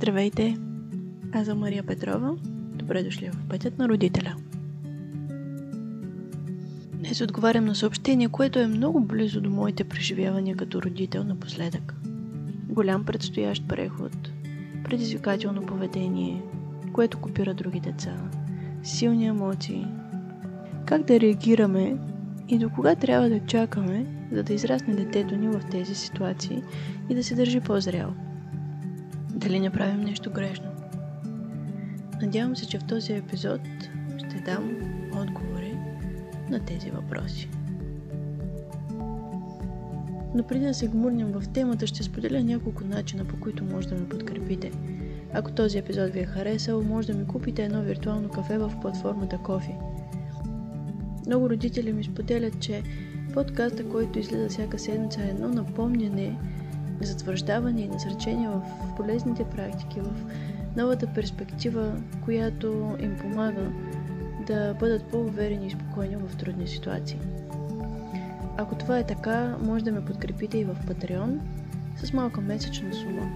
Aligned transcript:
Здравейте! 0.00 0.56
Аз 1.32 1.46
съм 1.46 1.58
Мария 1.58 1.82
Петрова. 1.82 2.36
Добре 2.74 3.02
дошли 3.02 3.30
в 3.30 3.48
Пътят 3.48 3.78
на 3.78 3.88
родителя. 3.88 4.34
Днес 6.94 7.20
отговарям 7.20 7.64
на 7.64 7.74
съобщение, 7.74 8.28
което 8.28 8.58
е 8.58 8.66
много 8.66 9.00
близо 9.00 9.40
до 9.40 9.50
моите 9.50 9.84
преживявания 9.84 10.56
като 10.56 10.82
родител 10.82 11.24
напоследък. 11.24 11.94
Голям 12.68 13.04
предстоящ 13.04 13.68
преход, 13.68 14.30
предизвикателно 14.84 15.66
поведение, 15.66 16.42
което 16.92 17.20
копира 17.20 17.54
други 17.54 17.80
деца, 17.80 18.16
силни 18.82 19.26
емоции. 19.26 19.86
Как 20.86 21.02
да 21.02 21.20
реагираме 21.20 21.96
и 22.48 22.58
до 22.58 22.70
кога 22.70 22.94
трябва 22.94 23.28
да 23.28 23.46
чакаме, 23.46 24.06
за 24.32 24.42
да 24.42 24.54
израсне 24.54 24.94
детето 24.94 25.36
ни 25.36 25.48
в 25.48 25.60
тези 25.70 25.94
ситуации 25.94 26.62
и 27.08 27.14
да 27.14 27.24
се 27.24 27.34
държи 27.34 27.60
по-зряло? 27.60 28.12
Дали 29.40 29.60
не 29.60 29.70
правим 29.70 30.00
нещо 30.00 30.30
грешно? 30.30 30.70
Надявам 32.22 32.56
се, 32.56 32.66
че 32.66 32.78
в 32.78 32.84
този 32.84 33.12
епизод 33.12 33.60
ще 34.18 34.40
дам 34.44 34.76
отговори 35.14 35.76
на 36.50 36.64
тези 36.64 36.90
въпроси. 36.90 37.48
Но 40.34 40.42
преди 40.48 40.64
да 40.64 40.74
се 40.74 40.88
гмурнем 40.88 41.32
в 41.32 41.48
темата, 41.48 41.86
ще 41.86 42.02
споделя 42.02 42.42
няколко 42.42 42.84
начина, 42.84 43.24
по 43.24 43.40
които 43.40 43.64
може 43.64 43.88
да 43.88 43.94
ме 43.94 44.08
подкрепите. 44.08 44.72
Ако 45.32 45.52
този 45.52 45.78
епизод 45.78 46.10
ви 46.10 46.20
е 46.20 46.26
харесал, 46.26 46.82
може 46.82 47.12
да 47.12 47.18
ми 47.18 47.26
купите 47.26 47.64
едно 47.64 47.82
виртуално 47.82 48.28
кафе 48.28 48.58
в 48.58 48.72
платформата 48.82 49.38
Кофи. 49.38 49.74
Много 51.26 51.50
родители 51.50 51.92
ми 51.92 52.04
споделят, 52.04 52.60
че 52.60 52.82
подкаста, 53.34 53.88
който 53.88 54.18
излиза 54.18 54.48
всяка 54.48 54.78
седмица 54.78 55.22
е 55.22 55.28
едно 55.28 55.48
напомняне 55.48 56.36
затвърждаване 57.06 57.80
и 57.80 57.88
насречение 57.88 58.48
в 58.48 58.62
полезните 58.96 59.44
практики, 59.44 60.00
в 60.00 60.10
новата 60.76 61.06
перспектива, 61.06 61.92
която 62.24 62.96
им 63.00 63.16
помага 63.20 63.72
да 64.46 64.74
бъдат 64.74 65.04
по-уверени 65.04 65.66
и 65.66 65.70
спокойни 65.70 66.16
в 66.16 66.36
трудни 66.36 66.68
ситуации. 66.68 67.18
Ако 68.56 68.74
това 68.74 68.98
е 68.98 69.06
така, 69.06 69.56
може 69.62 69.84
да 69.84 69.92
ме 69.92 70.04
подкрепите 70.04 70.58
и 70.58 70.64
в 70.64 70.76
Patreon 70.86 71.38
с 71.96 72.12
малка 72.12 72.40
месечна 72.40 72.94
сума. 72.94 73.30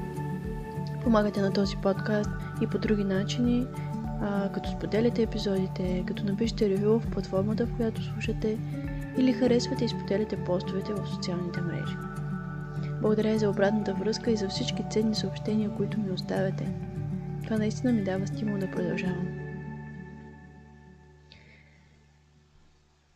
Помагате 1.02 1.40
на 1.40 1.52
този 1.52 1.76
подкаст 1.76 2.30
и 2.62 2.66
по 2.66 2.78
други 2.78 3.04
начини, 3.04 3.66
а, 4.20 4.52
като 4.52 4.70
споделяте 4.70 5.22
епизодите, 5.22 6.04
като 6.06 6.24
напишете 6.24 6.68
ревю 6.68 7.00
в 7.00 7.10
платформата, 7.10 7.66
в 7.66 7.76
която 7.76 8.02
слушате, 8.02 8.58
или 9.18 9.32
харесвате 9.32 9.84
и 9.84 9.88
споделяте 9.88 10.36
постовете 10.36 10.92
в 10.92 11.08
социалните 11.08 11.60
мрежи. 11.60 11.96
Благодаря 13.04 13.38
за 13.38 13.50
обратната 13.50 13.94
връзка 13.94 14.30
и 14.30 14.36
за 14.36 14.48
всички 14.48 14.84
ценни 14.90 15.14
съобщения, 15.14 15.70
които 15.76 15.98
ми 15.98 16.10
оставяте. 16.10 16.68
Това 17.44 17.56
наистина 17.56 17.92
ми 17.92 18.04
дава 18.04 18.26
стимул 18.26 18.58
да 18.58 18.70
продължавам. 18.70 19.28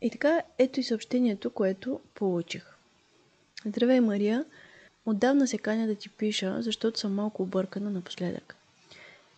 И 0.02 0.10
така, 0.10 0.42
ето 0.58 0.80
и 0.80 0.82
съобщението, 0.82 1.50
което 1.50 2.00
получих. 2.14 2.66
Здравей, 3.66 4.00
Мария! 4.00 4.44
Отдавна 5.06 5.46
се 5.46 5.58
каня 5.58 5.86
да 5.86 5.94
ти 5.94 6.08
пиша, 6.08 6.56
защото 6.62 7.00
съм 7.00 7.14
малко 7.14 7.42
объркана 7.42 7.90
напоследък. 7.90 8.56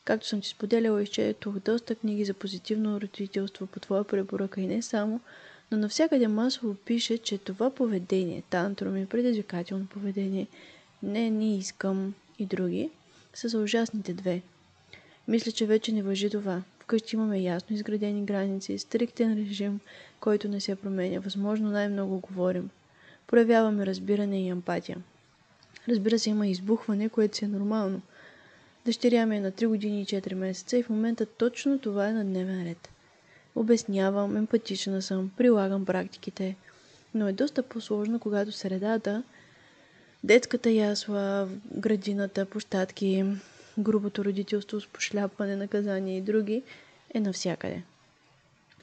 Както 0.04 0.26
съм 0.26 0.40
ти 0.40 0.48
споделяла, 0.48 1.02
изчетох 1.02 1.58
доста 1.58 1.94
книги 1.94 2.24
за 2.24 2.34
позитивно 2.34 3.00
родителство 3.00 3.66
по 3.66 3.80
твоя 3.80 4.04
препоръка 4.04 4.60
и 4.60 4.66
не 4.66 4.82
само, 4.82 5.20
но 5.70 5.78
навсякъде 5.78 6.28
масово 6.28 6.74
пише, 6.74 7.18
че 7.18 7.38
това 7.38 7.70
поведение, 7.70 8.42
тантруми, 8.50 9.06
предизвикателно 9.06 9.86
поведение, 9.86 10.46
не, 11.02 11.30
не 11.30 11.56
искам 11.56 12.14
и 12.38 12.46
други, 12.46 12.90
са 13.34 13.48
за 13.48 13.58
ужасните 13.58 14.12
две. 14.14 14.42
Мисля, 15.28 15.52
че 15.52 15.66
вече 15.66 15.92
не 15.92 16.02
въжи 16.02 16.30
това. 16.30 16.62
Вкъщи 16.80 17.16
имаме 17.16 17.40
ясно 17.40 17.76
изградени 17.76 18.24
граници, 18.24 18.78
стриктен 18.78 19.34
режим, 19.34 19.80
който 20.20 20.48
не 20.48 20.60
се 20.60 20.76
променя. 20.76 21.20
Възможно 21.20 21.70
най-много 21.70 22.20
говорим. 22.20 22.70
Проявяваме 23.26 23.86
разбиране 23.86 24.42
и 24.42 24.48
емпатия. 24.48 24.98
Разбира 25.88 26.18
се, 26.18 26.30
има 26.30 26.46
избухване, 26.46 27.08
което 27.08 27.36
си 27.36 27.44
е 27.44 27.48
нормално. 27.48 28.00
Дъщеря 28.84 29.26
ми 29.26 29.36
е 29.36 29.40
на 29.40 29.52
3 29.52 29.66
години 29.66 30.02
и 30.02 30.06
4 30.06 30.34
месеца 30.34 30.78
и 30.78 30.82
в 30.82 30.90
момента 30.90 31.26
точно 31.26 31.78
това 31.78 32.08
е 32.08 32.12
на 32.12 32.24
дневен 32.24 32.66
ред. 32.66 32.88
Обяснявам, 33.56 34.36
емпатична 34.36 35.02
съм, 35.02 35.30
прилагам 35.36 35.86
практиките, 35.86 36.56
но 37.14 37.28
е 37.28 37.32
доста 37.32 37.62
по-сложно, 37.62 38.20
когато 38.20 38.52
средата, 38.52 39.22
детската 40.24 40.70
ясла, 40.70 41.48
градината, 41.72 42.46
площадки, 42.46 43.24
грубото 43.78 44.24
родителство 44.24 44.80
с 44.80 44.86
пошляпване, 44.86 45.56
наказание 45.56 46.18
и 46.18 46.22
други 46.22 46.62
е 47.14 47.20
навсякъде. 47.20 47.82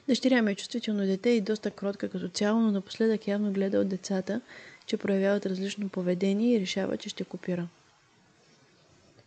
Дъщеря 0.08 0.42
ми 0.42 0.52
е 0.52 0.54
чувствително 0.54 1.06
дете 1.06 1.30
и 1.30 1.40
доста 1.40 1.70
кротка 1.70 2.08
като 2.08 2.28
цяло, 2.28 2.60
но 2.60 2.70
напоследък 2.70 3.28
явно 3.28 3.52
гледа 3.52 3.78
от 3.78 3.88
децата, 3.88 4.40
че 4.86 4.96
проявяват 4.96 5.46
различно 5.46 5.88
поведение 5.88 6.56
и 6.56 6.60
решава, 6.60 6.96
че 6.96 7.08
ще 7.08 7.24
копира. 7.24 7.68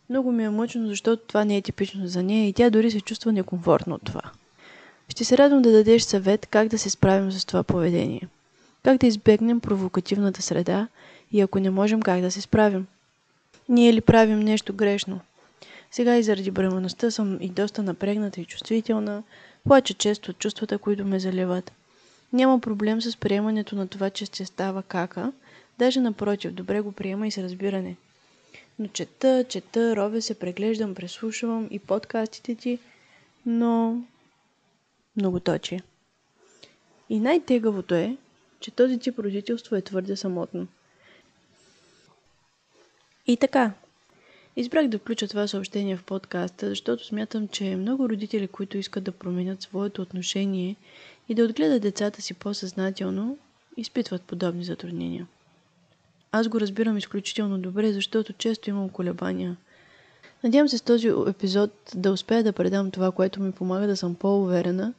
Много 0.09 0.31
ми 0.31 0.43
е 0.43 0.49
мъчно, 0.49 0.87
защото 0.87 1.23
това 1.27 1.45
не 1.45 1.57
е 1.57 1.61
типично 1.61 2.07
за 2.07 2.23
нея 2.23 2.47
и 2.47 2.53
тя 2.53 2.69
дори 2.69 2.91
се 2.91 3.01
чувства 3.01 3.31
некомфортно 3.31 3.95
от 3.95 4.03
това. 4.03 4.21
Ще 5.11 5.25
се 5.25 5.37
радвам 5.37 5.61
да 5.61 5.71
дадеш 5.71 6.01
съвет 6.01 6.45
как 6.45 6.67
да 6.67 6.77
се 6.77 6.89
справим 6.89 7.31
с 7.31 7.45
това 7.45 7.63
поведение. 7.63 8.27
Как 8.83 8.97
да 8.97 9.07
избегнем 9.07 9.59
провокативната 9.59 10.41
среда 10.41 10.87
и 11.31 11.41
ако 11.41 11.59
не 11.59 11.69
можем 11.69 12.01
как 12.01 12.21
да 12.21 12.31
се 12.31 12.41
справим. 12.41 12.87
Ние 13.69 13.93
ли 13.93 14.01
правим 14.01 14.39
нещо 14.39 14.73
грешно? 14.73 15.19
Сега 15.91 16.17
и 16.17 16.23
заради 16.23 16.51
бременността 16.51 17.11
съм 17.11 17.37
и 17.41 17.49
доста 17.49 17.83
напрегната 17.83 18.41
и 18.41 18.45
чувствителна, 18.45 19.23
плача 19.63 19.93
често 19.93 20.31
от 20.31 20.39
чувствата, 20.39 20.77
които 20.77 21.05
ме 21.05 21.19
заливат. 21.19 21.71
Няма 22.33 22.59
проблем 22.59 23.01
с 23.01 23.17
приемането 23.17 23.75
на 23.75 23.87
това, 23.87 24.09
че 24.09 24.25
ще 24.25 24.45
става 24.45 24.83
кака, 24.83 25.31
даже 25.79 25.99
напротив, 25.99 26.51
добре 26.51 26.81
го 26.81 26.91
приема 26.91 27.27
и 27.27 27.31
с 27.31 27.37
разбиране. 27.37 27.95
Но 28.79 28.87
чета, 28.87 29.45
чета, 29.49 29.95
ровя 29.95 30.21
се, 30.21 30.33
преглеждам, 30.33 30.95
преслушвам 30.95 31.67
и 31.71 31.79
подкастите 31.79 32.55
ти, 32.55 32.79
но 33.45 34.01
много 35.15 35.39
точи. 35.39 35.79
И 37.09 37.19
най-тегавото 37.19 37.95
е, 37.95 38.17
че 38.59 38.71
този 38.71 38.99
тип 38.99 39.19
родителство 39.19 39.75
е 39.75 39.81
твърде 39.81 40.15
самотно. 40.15 40.67
И 43.27 43.37
така, 43.37 43.71
избрах 44.55 44.87
да 44.87 44.99
включа 44.99 45.27
това 45.27 45.47
съобщение 45.47 45.97
в 45.97 46.03
подкаста, 46.03 46.69
защото 46.69 47.05
смятам, 47.05 47.47
че 47.47 47.75
много 47.75 48.09
родители, 48.09 48.47
които 48.47 48.77
искат 48.77 49.03
да 49.03 49.11
променят 49.11 49.61
своето 49.61 50.01
отношение 50.01 50.75
и 51.29 51.35
да 51.35 51.43
отгледат 51.43 51.81
децата 51.81 52.21
си 52.21 52.33
по-съзнателно, 52.33 53.37
изпитват 53.77 54.21
подобни 54.21 54.63
затруднения. 54.63 55.27
Аз 56.31 56.47
го 56.47 56.59
разбирам 56.59 56.97
изключително 56.97 57.57
добре, 57.57 57.93
защото 57.93 58.33
често 58.33 58.69
имам 58.69 58.89
колебания. 58.89 59.57
Надявам 60.43 60.69
се 60.69 60.77
с 60.77 60.81
този 60.81 61.07
епизод 61.27 61.71
да 61.95 62.11
успея 62.11 62.43
да 62.43 62.53
предам 62.53 62.91
това, 62.91 63.11
което 63.11 63.41
ми 63.41 63.51
помага 63.51 63.87
да 63.87 63.97
съм 63.97 64.15
по-уверена 64.15 64.93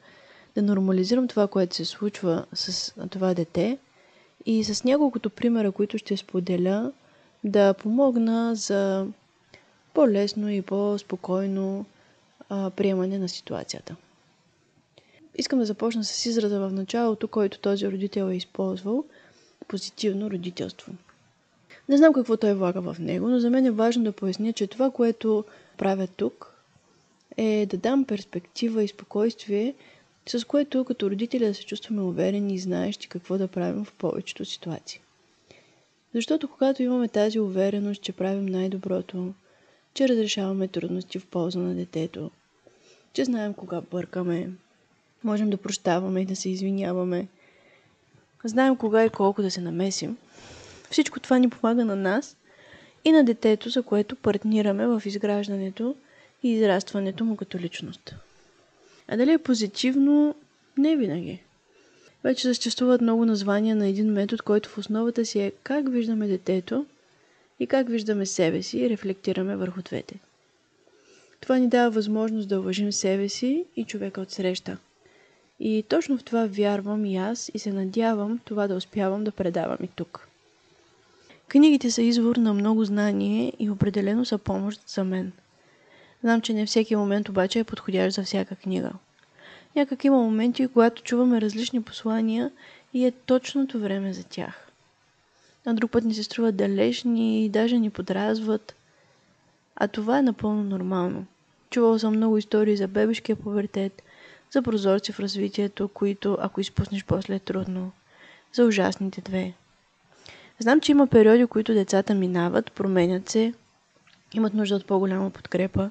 да 0.55 0.63
нормализирам 0.63 1.29
това, 1.29 1.47
което 1.47 1.77
се 1.77 1.85
случва 1.85 2.47
с 2.55 2.95
това 3.11 3.35
дете 3.35 3.79
и 4.47 4.65
с 4.65 4.85
няколкото 4.85 5.31
примера, 5.31 5.73
които 5.73 5.99
ще 5.99 6.17
споделя, 6.17 6.93
да 7.45 7.75
помогна 7.75 8.55
за 8.55 9.07
по-лесно 9.95 10.51
и 10.51 10.63
по-спокойно 10.63 11.85
а, 12.49 12.71
приемане 12.71 13.19
на 13.19 13.29
ситуацията. 13.29 13.97
Искам 15.35 15.59
да 15.59 15.65
започна 15.65 16.05
с 16.05 16.27
израза 16.27 16.61
в 16.61 16.73
началото, 16.73 17.29
който 17.29 17.59
този 17.59 17.89
родител 17.89 18.31
е 18.31 18.35
използвал 18.37 19.05
позитивно 19.69 20.31
родителство. 20.31 20.93
Не 21.89 21.97
знам 21.97 22.13
какво 22.13 22.37
той 22.37 22.55
влага 22.55 22.81
в 22.81 22.97
него, 22.99 23.29
но 23.29 23.41
за 23.41 23.51
мен 23.51 23.67
е 23.67 23.71
важно 23.71 24.05
да 24.05 24.13
поясня, 24.13 24.53
че 24.53 24.67
това, 24.67 24.91
което 24.91 25.45
правя 25.79 26.07
тук, 26.07 26.55
е 27.37 27.67
да 27.71 27.77
дам 27.77 28.05
перспектива 28.05 28.83
и 28.83 28.89
спокойствие 28.89 29.75
с 30.29 30.45
което 30.45 30.85
като 30.85 31.11
родители 31.11 31.47
да 31.47 31.55
се 31.55 31.67
чувстваме 31.67 32.03
уверени 32.03 32.55
и 32.55 32.59
знаещи 32.59 33.09
какво 33.09 33.39
да 33.39 33.49
правим 33.49 33.85
в 33.85 33.93
повечето 33.93 34.45
ситуации. 34.45 35.01
Защото 36.15 36.49
когато 36.49 36.83
имаме 36.83 37.09
тази 37.09 37.41
увереност, 37.41 38.03
че 38.03 38.13
правим 38.13 38.47
най-доброто, 38.47 39.35
че 39.95 40.09
разрешаваме 40.09 40.69
трудности 40.69 41.19
в 41.19 41.27
полза 41.27 41.59
на 41.59 41.75
детето, 41.75 42.31
че 43.13 43.25
знаем 43.25 43.55
кога 43.55 43.81
бъркаме, 43.81 44.51
можем 45.25 45.51
да 45.51 45.57
прощаваме 45.57 46.21
и 46.21 46.27
да 46.27 46.37
се 46.37 46.51
извиняваме, 46.51 47.29
знаем 48.45 48.77
кога 48.77 49.05
и 49.05 49.11
колко 49.11 49.43
да 49.43 49.51
се 49.51 49.61
намесим, 49.61 50.17
всичко 50.93 51.21
това 51.21 51.39
ни 51.39 51.51
помага 51.51 51.85
на 51.85 51.97
нас 51.97 52.37
и 53.05 53.13
на 53.13 53.25
детето, 53.25 53.69
за 53.69 53.83
което 53.83 54.17
партнираме 54.17 54.87
в 54.87 55.03
изграждането 55.07 55.95
и 56.43 56.51
израстването 56.51 57.25
му 57.25 57.37
като 57.37 57.59
личност. 57.59 58.15
А 59.09 59.17
дали 59.17 59.33
е 59.33 59.39
позитивно? 59.39 60.35
Не 60.77 60.97
винаги. 60.97 61.41
Вече 62.25 62.43
съществуват 62.43 63.01
много 63.01 63.25
названия 63.25 63.77
на 63.77 63.87
един 63.87 64.13
метод, 64.13 64.43
който 64.43 64.69
в 64.69 64.79
основата 64.79 65.25
си 65.27 65.41
е 65.41 65.53
как 65.63 65.91
виждаме 65.91 66.27
детето 66.27 66.87
и 67.61 67.67
как 67.67 67.89
виждаме 67.89 68.27
себе 68.27 68.63
си 68.63 68.79
и 68.79 68.91
рефлектираме 68.91 69.57
върху 69.57 69.83
двете. 69.83 70.15
Това 71.41 71.59
ни 71.59 71.69
дава 71.69 71.91
възможност 71.91 72.49
да 72.49 72.61
уважим 72.61 72.93
себе 72.93 73.29
си 73.29 73.65
и 73.77 73.85
човека 73.85 74.21
от 74.21 74.31
среща. 74.31 74.79
И 75.61 75.85
точно 75.89 76.19
в 76.19 76.25
това 76.25 76.47
вярвам 76.47 77.05
и 77.05 77.17
аз 77.17 77.51
и 77.55 77.59
се 77.59 77.73
надявам 77.73 78.41
това 78.45 78.67
да 78.69 78.75
успявам 78.75 79.25
да 79.25 79.33
предавам 79.33 79.79
и 79.83 79.89
тук. 79.89 80.29
Книгите 81.53 81.91
са 81.91 82.03
извор 82.03 82.37
на 82.37 82.55
много 82.55 82.85
знание 82.85 83.53
и 83.59 83.71
определено 83.71 84.25
са 84.25 84.39
помощ 84.39 84.89
за 84.89 85.05
мен. 85.05 85.33
Знам, 86.23 86.41
че 86.41 86.55
не 86.55 86.67
всеки 86.67 86.97
момент 86.97 87.29
обаче 87.29 87.59
е 87.59 87.65
подходящ 87.65 88.15
за 88.15 88.23
всяка 88.23 88.57
книга. 88.57 88.91
Някак 89.77 90.05
има 90.05 90.17
моменти, 90.17 90.69
когато 90.69 91.03
чуваме 91.03 91.41
различни 91.41 91.83
послания 91.83 92.51
и 92.95 93.07
е 93.07 93.11
точното 93.11 93.81
време 93.81 94.13
за 94.13 94.25
тях. 94.25 94.71
На 95.67 95.75
друг 95.75 95.91
път 95.91 96.05
ни 96.05 96.15
се 96.15 96.23
струват 96.23 96.57
далечни 96.57 97.45
и 97.45 97.49
даже 97.49 97.79
ни 97.79 97.91
подразват. 97.91 98.75
А 99.77 99.89
това 99.89 100.19
е 100.19 100.23
напълно 100.23 100.65
нормално. 100.65 101.27
Чувал 101.71 101.99
съм 101.99 102.17
много 102.17 102.39
истории 102.39 102.77
за 102.77 102.89
бебешкия 102.89 103.37
повертет, 103.37 104.03
за 104.51 104.63
прозорци 104.63 105.13
в 105.13 105.21
развитието, 105.21 105.89
които 105.89 106.37
ако 106.41 106.61
изпуснеш 106.61 107.05
после 107.05 107.35
е 107.35 107.39
трудно, 107.39 107.93
за 108.53 108.65
ужасните 108.65 109.21
две. 109.21 109.55
Знам, 110.59 110.81
че 110.81 110.93
има 110.93 111.07
периоди, 111.07 111.47
които 111.47 111.75
децата 111.75 112.15
минават, 112.15 112.73
променят 112.73 113.29
се, 113.29 113.55
имат 114.35 114.55
нужда 114.55 114.77
от 114.77 114.87
по-голяма 114.87 115.31
подкрепа, 115.31 115.91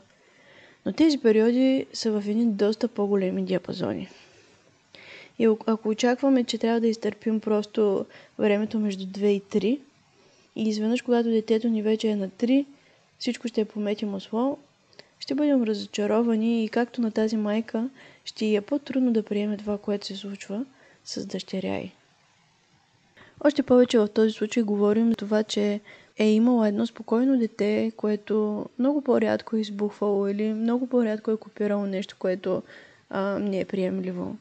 но 0.86 0.94
тези 0.94 1.18
периоди 1.18 1.86
са 1.94 2.12
в 2.12 2.30
едни 2.30 2.46
доста 2.46 2.88
по-големи 2.88 3.46
диапазони. 3.46 4.10
И 5.40 5.46
ако 5.66 5.90
очакваме, 5.90 6.44
че 6.44 6.58
трябва 6.58 6.80
да 6.80 6.88
изтърпим 6.88 7.40
просто 7.40 8.06
времето 8.40 8.80
между 8.80 9.06
2 9.06 9.26
и 9.26 9.42
3, 9.42 9.80
и 10.56 10.70
изведнъж, 10.70 11.02
когато 11.02 11.30
детето 11.30 11.68
ни 11.68 11.82
вече 11.82 12.08
е 12.08 12.16
на 12.16 12.30
3, 12.30 12.66
всичко 13.20 13.48
ще 13.48 13.62
е 13.62 13.66
помети 13.66 14.06
масло, 14.06 14.58
ще 15.20 15.36
бъдем 15.36 15.64
разочаровани 15.64 16.64
и 16.64 16.70
както 16.70 17.02
на 17.02 17.12
тази 17.12 17.38
майка, 17.38 17.90
ще 18.26 18.56
е 18.56 18.62
по-трудно 18.62 19.14
да 19.14 19.24
приеме 19.24 19.58
това, 19.58 19.78
което 19.78 20.06
се 20.06 20.16
случва 20.16 20.66
с 21.06 21.26
дъщеря 21.26 21.78
й. 21.78 21.92
Още 23.44 23.64
повече 23.64 24.00
в 24.00 24.08
този 24.08 24.32
случай 24.32 24.64
говорим 24.64 25.10
за 25.10 25.16
това, 25.16 25.44
че 25.44 25.80
е 26.18 26.32
имала 26.32 26.68
едно 26.68 26.88
спокойно 26.88 27.40
дете, 27.40 27.92
което 27.98 28.66
много 28.80 29.02
по-рядко 29.02 29.56
е 29.56 29.60
избухвало 29.60 30.28
или 30.28 30.54
много 30.54 30.88
по-рядко 30.88 31.32
е 31.32 31.38
копирало 31.38 31.86
нещо, 31.86 32.16
което 32.20 32.64
а, 33.10 33.40
не 33.40 33.60
е 33.60 33.66
приемливо. 33.66 34.38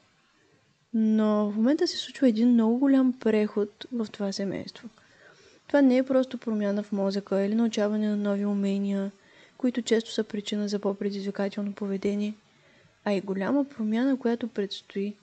Но 0.94 1.50
в 1.50 1.56
момента 1.56 1.86
се 1.86 1.96
случва 1.96 2.28
един 2.28 2.48
много 2.48 2.78
голям 2.78 3.12
преход 3.12 3.86
в 3.92 4.06
това 4.12 4.32
семейство. 4.32 4.88
Това 5.66 5.82
не 5.82 5.96
е 5.96 6.02
просто 6.02 6.38
промяна 6.38 6.82
в 6.82 6.92
мозъка 6.92 7.42
или 7.42 7.54
научаване 7.54 8.08
на 8.08 8.16
нови 8.16 8.46
умения, 8.46 9.10
които 9.58 9.82
често 9.82 10.12
са 10.12 10.24
причина 10.24 10.68
за 10.68 10.78
по-предизвикателно 10.78 11.72
поведение, 11.72 12.34
а 13.04 13.12
и 13.12 13.20
голяма 13.20 13.64
промяна, 13.64 14.18
която 14.18 14.48
предстои 14.48 15.14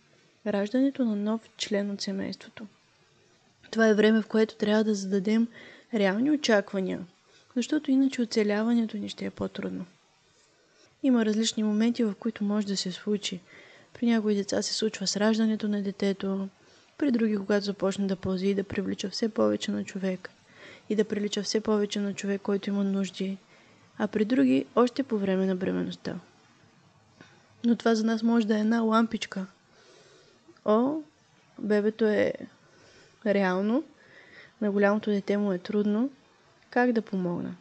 раждането 0.47 1.05
на 1.05 1.15
нов 1.15 1.49
член 1.57 1.91
от 1.91 2.01
семейството. 2.01 2.67
Това 3.71 3.87
е 3.87 3.93
време, 3.93 4.21
в 4.21 4.27
което 4.27 4.55
трябва 4.55 4.83
да 4.83 4.95
зададем 4.95 5.47
реални 5.93 6.31
очаквания, 6.31 6.99
защото 7.55 7.91
иначе 7.91 8.21
оцеляването 8.21 8.97
ни 8.97 9.09
ще 9.09 9.25
е 9.25 9.29
по-трудно. 9.29 9.85
Има 11.03 11.25
различни 11.25 11.63
моменти, 11.63 12.03
в 12.03 12.15
които 12.19 12.43
може 12.43 12.67
да 12.67 12.77
се 12.77 12.91
случи. 12.91 13.39
При 13.93 14.05
някои 14.05 14.35
деца 14.35 14.61
се 14.61 14.73
случва 14.73 15.07
с 15.07 15.17
раждането 15.17 15.67
на 15.67 15.81
детето, 15.81 16.49
при 16.97 17.11
други, 17.11 17.37
когато 17.37 17.65
започне 17.65 18.07
да 18.07 18.15
пълзи 18.15 18.47
и 18.47 18.55
да 18.55 18.63
привлича 18.63 19.09
все 19.09 19.29
повече 19.29 19.71
на 19.71 19.83
човек 19.83 20.29
и 20.89 20.95
да 20.95 21.05
прилича 21.05 21.43
все 21.43 21.61
повече 21.61 21.99
на 21.99 22.13
човек, 22.13 22.41
който 22.41 22.69
има 22.69 22.83
нужди, 22.83 23.37
а 23.97 24.07
при 24.07 24.25
други 24.25 24.65
още 24.75 25.03
по 25.03 25.17
време 25.17 25.45
на 25.45 25.55
бременността. 25.55 26.15
Но 27.65 27.75
това 27.75 27.95
за 27.95 28.03
нас 28.03 28.23
може 28.23 28.47
да 28.47 28.57
е 28.57 28.59
една 28.59 28.81
лампичка. 28.81 29.45
О, 30.65 30.95
бебето 31.59 32.05
е 32.05 32.33
реално, 33.33 33.83
на 34.61 34.71
голямото 34.71 35.09
дете 35.09 35.37
му 35.37 35.51
е 35.51 35.57
трудно, 35.57 36.09
как 36.69 36.91
да 36.91 37.01
помогна? 37.01 37.55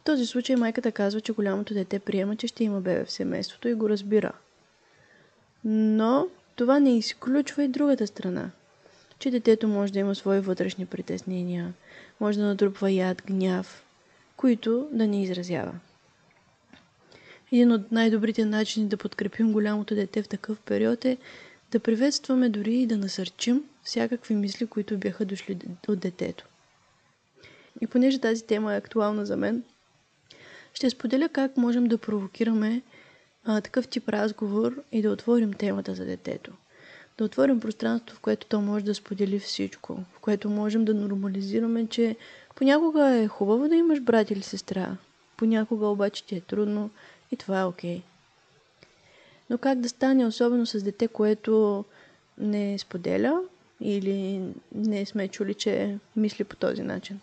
В 0.00 0.04
този 0.04 0.26
случай 0.26 0.56
майката 0.56 0.92
казва, 0.92 1.20
че 1.20 1.32
голямото 1.32 1.74
дете 1.74 1.98
приема, 1.98 2.36
че 2.36 2.46
ще 2.46 2.64
има 2.64 2.80
бебе 2.80 3.04
в 3.04 3.12
семейството 3.12 3.68
и 3.68 3.74
го 3.74 3.88
разбира. 3.88 4.32
Но 5.64 6.28
това 6.56 6.80
не 6.80 6.98
изключва 6.98 7.64
и 7.64 7.68
другата 7.68 8.06
страна. 8.06 8.50
Че 9.18 9.30
детето 9.30 9.68
може 9.68 9.92
да 9.92 9.98
има 9.98 10.14
свои 10.14 10.40
вътрешни 10.40 10.86
притеснения, 10.86 11.72
може 12.20 12.38
да 12.38 12.44
натрупва 12.44 12.90
яд, 12.90 13.22
гняв, 13.26 13.84
които 14.36 14.88
да 14.92 15.06
не 15.06 15.22
изразява. 15.22 15.72
Един 17.52 17.72
от 17.72 17.92
най-добрите 17.92 18.44
начини 18.44 18.88
да 18.88 18.96
подкрепим 18.96 19.52
голямото 19.52 19.94
дете 19.94 20.22
в 20.22 20.28
такъв 20.28 20.60
период 20.60 21.04
е 21.04 21.16
да 21.76 21.80
приветстваме 21.80 22.48
дори 22.48 22.74
и 22.74 22.86
да 22.86 22.96
насърчим 22.96 23.64
всякакви 23.84 24.34
мисли, 24.34 24.66
които 24.66 24.98
бяха 24.98 25.24
дошли 25.24 25.58
от 25.88 25.98
детето. 25.98 26.46
И 27.80 27.86
понеже 27.86 28.20
тази 28.20 28.46
тема 28.46 28.74
е 28.74 28.76
актуална 28.76 29.26
за 29.26 29.36
мен, 29.36 29.64
ще 30.74 30.90
споделя 30.90 31.28
как 31.28 31.56
можем 31.56 31.84
да 31.84 31.98
провокираме 31.98 32.82
а, 33.44 33.60
такъв 33.60 33.88
тип 33.88 34.08
разговор 34.08 34.82
и 34.92 35.02
да 35.02 35.10
отворим 35.10 35.52
темата 35.52 35.94
за 35.94 36.04
детето. 36.04 36.52
Да 37.18 37.24
отворим 37.24 37.60
пространство, 37.60 38.16
в 38.16 38.20
което 38.20 38.46
то 38.46 38.60
може 38.60 38.84
да 38.84 38.94
сподели 38.94 39.38
всичко, 39.38 40.04
в 40.12 40.20
което 40.20 40.50
можем 40.50 40.84
да 40.84 40.94
нормализираме, 40.94 41.86
че 41.86 42.16
понякога 42.54 43.08
е 43.08 43.28
хубаво 43.28 43.68
да 43.68 43.76
имаш 43.76 44.00
брат 44.00 44.30
или 44.30 44.42
сестра, 44.42 44.96
понякога 45.36 45.86
обаче 45.86 46.24
ти 46.24 46.36
е 46.36 46.40
трудно 46.40 46.90
и 47.30 47.36
това 47.36 47.60
е 47.60 47.64
окей. 47.64 47.98
Okay. 47.98 48.15
Но 49.50 49.58
как 49.58 49.80
да 49.80 49.88
стане, 49.88 50.26
особено 50.26 50.66
с 50.66 50.82
дете, 50.82 51.08
което 51.08 51.84
не 52.38 52.78
споделя 52.78 53.40
или 53.80 54.42
не 54.74 55.06
сме 55.06 55.28
чули, 55.28 55.54
че 55.54 55.98
мисли 56.16 56.44
по 56.44 56.56
този 56.56 56.82
начин. 56.82 57.20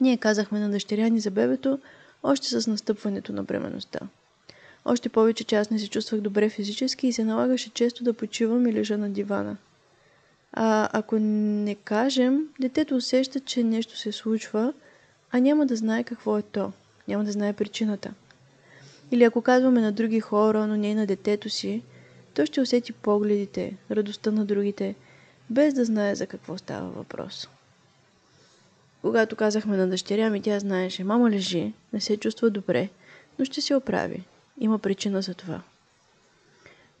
Ние 0.00 0.16
казахме 0.16 0.60
на 0.60 0.70
дъщеря 0.70 1.08
ни 1.08 1.20
за 1.20 1.30
бебето 1.30 1.78
още 2.22 2.48
с 2.48 2.66
настъпването 2.66 3.32
на 3.32 3.42
бременността. 3.42 4.00
Още 4.84 5.08
повече, 5.08 5.44
че 5.44 5.56
аз 5.56 5.70
не 5.70 5.78
се 5.78 5.88
чувствах 5.88 6.20
добре 6.20 6.48
физически 6.48 7.06
и 7.06 7.12
се 7.12 7.24
налагаше 7.24 7.70
често 7.70 8.04
да 8.04 8.12
почивам 8.12 8.66
и 8.66 8.72
лежа 8.72 8.98
на 8.98 9.10
дивана. 9.10 9.56
А 10.52 10.88
ако 10.92 11.18
не 11.18 11.74
кажем, 11.74 12.48
детето 12.60 12.96
усеща, 12.96 13.40
че 13.40 13.64
нещо 13.64 13.98
се 13.98 14.12
случва, 14.12 14.72
а 15.30 15.38
няма 15.38 15.66
да 15.66 15.76
знае 15.76 16.04
какво 16.04 16.38
е 16.38 16.42
то. 16.42 16.72
Няма 17.08 17.24
да 17.24 17.32
знае 17.32 17.52
причината. 17.52 18.14
Или 19.14 19.24
ако 19.24 19.42
казваме 19.42 19.80
на 19.80 19.92
други 19.92 20.20
хора, 20.20 20.66
но 20.66 20.76
не 20.76 20.90
и 20.90 20.94
на 20.94 21.06
детето 21.06 21.50
си, 21.50 21.82
той 22.34 22.46
ще 22.46 22.60
усети 22.60 22.92
погледите, 22.92 23.76
радостта 23.90 24.30
на 24.30 24.44
другите, 24.44 24.94
без 25.50 25.74
да 25.74 25.84
знае 25.84 26.14
за 26.14 26.26
какво 26.26 26.58
става 26.58 26.88
въпрос. 26.88 27.48
Когато 29.02 29.36
казахме 29.36 29.76
на 29.76 29.88
дъщеря 29.88 30.30
ми, 30.30 30.42
тя 30.42 30.58
знаеше, 30.58 31.04
мама 31.04 31.30
лежи, 31.30 31.72
не 31.92 32.00
се 32.00 32.16
чувства 32.16 32.50
добре, 32.50 32.88
но 33.38 33.44
ще 33.44 33.60
се 33.60 33.74
оправи. 33.74 34.24
Има 34.60 34.78
причина 34.78 35.22
за 35.22 35.34
това. 35.34 35.62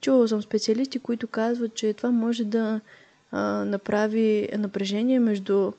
Чувал 0.00 0.28
съм 0.28 0.42
специалисти, 0.42 0.98
които 0.98 1.28
казват, 1.28 1.74
че 1.74 1.92
това 1.92 2.10
може 2.10 2.44
да 2.44 2.80
а, 3.30 3.40
направи 3.64 4.48
напрежение 4.58 5.20
между 5.20 5.72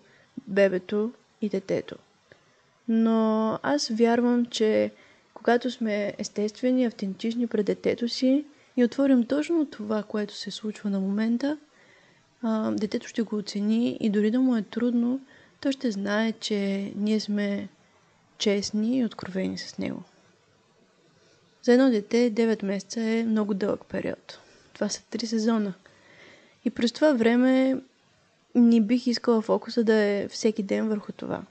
бебето 0.48 1.12
и 1.42 1.50
детето. 1.50 1.96
Но 2.88 3.60
аз 3.64 3.90
вярвам, 3.90 4.46
че 4.46 4.92
когато 5.36 5.72
сме 5.72 6.14
естествени, 6.18 6.86
автентични 6.86 7.48
пред 7.48 7.66
детето 7.66 8.10
си 8.10 8.46
и 8.78 8.84
отворим 8.84 9.26
точно 9.26 9.66
това, 9.66 10.04
което 10.04 10.36
се 10.36 10.52
случва 10.52 10.90
на 10.90 11.00
момента, 11.00 11.58
а, 12.42 12.72
детето 12.72 13.08
ще 13.08 13.22
го 13.22 13.38
оцени 13.38 13.98
и 14.00 14.10
дори 14.10 14.32
да 14.32 14.40
му 14.40 14.56
е 14.56 14.62
трудно, 14.62 15.20
той 15.62 15.72
ще 15.72 15.92
знае, 15.92 16.32
че 16.32 16.92
ние 16.96 17.20
сме 17.20 17.68
честни 18.38 18.98
и 18.98 19.06
откровени 19.06 19.58
с 19.58 19.78
него. 19.78 20.04
За 21.64 21.74
едно 21.74 21.90
дете 21.90 22.32
9 22.32 22.64
месеца 22.64 23.02
е 23.02 23.24
много 23.24 23.54
дълъг 23.54 23.86
период. 23.86 24.40
Това 24.74 24.90
са 24.90 25.02
3 25.02 25.26
сезона. 25.26 25.74
И 26.66 26.70
през 26.70 26.92
това 26.92 27.14
време 27.14 27.82
не 28.56 28.82
бих 28.82 29.08
искала 29.08 29.42
фокуса 29.42 29.84
да 29.84 29.94
е 29.96 30.28
всеки 30.28 30.64
ден 30.64 30.90
върху 30.90 31.12
това. 31.12 31.42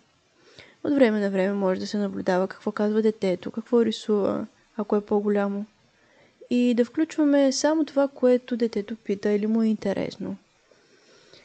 От 0.84 0.94
време 0.94 1.20
на 1.20 1.30
време 1.30 1.52
може 1.52 1.80
да 1.80 1.86
се 1.86 1.98
наблюдава 1.98 2.48
какво 2.48 2.72
казва 2.72 3.02
детето, 3.02 3.50
какво 3.50 3.84
рисува, 3.84 4.46
ако 4.76 4.96
е 4.96 5.00
по-голямо. 5.00 5.66
И 6.50 6.74
да 6.74 6.84
включваме 6.84 7.52
само 7.52 7.84
това, 7.84 8.08
което 8.08 8.56
детето 8.56 8.96
пита 8.96 9.32
или 9.32 9.46
му 9.46 9.62
е 9.62 9.66
интересно. 9.66 10.36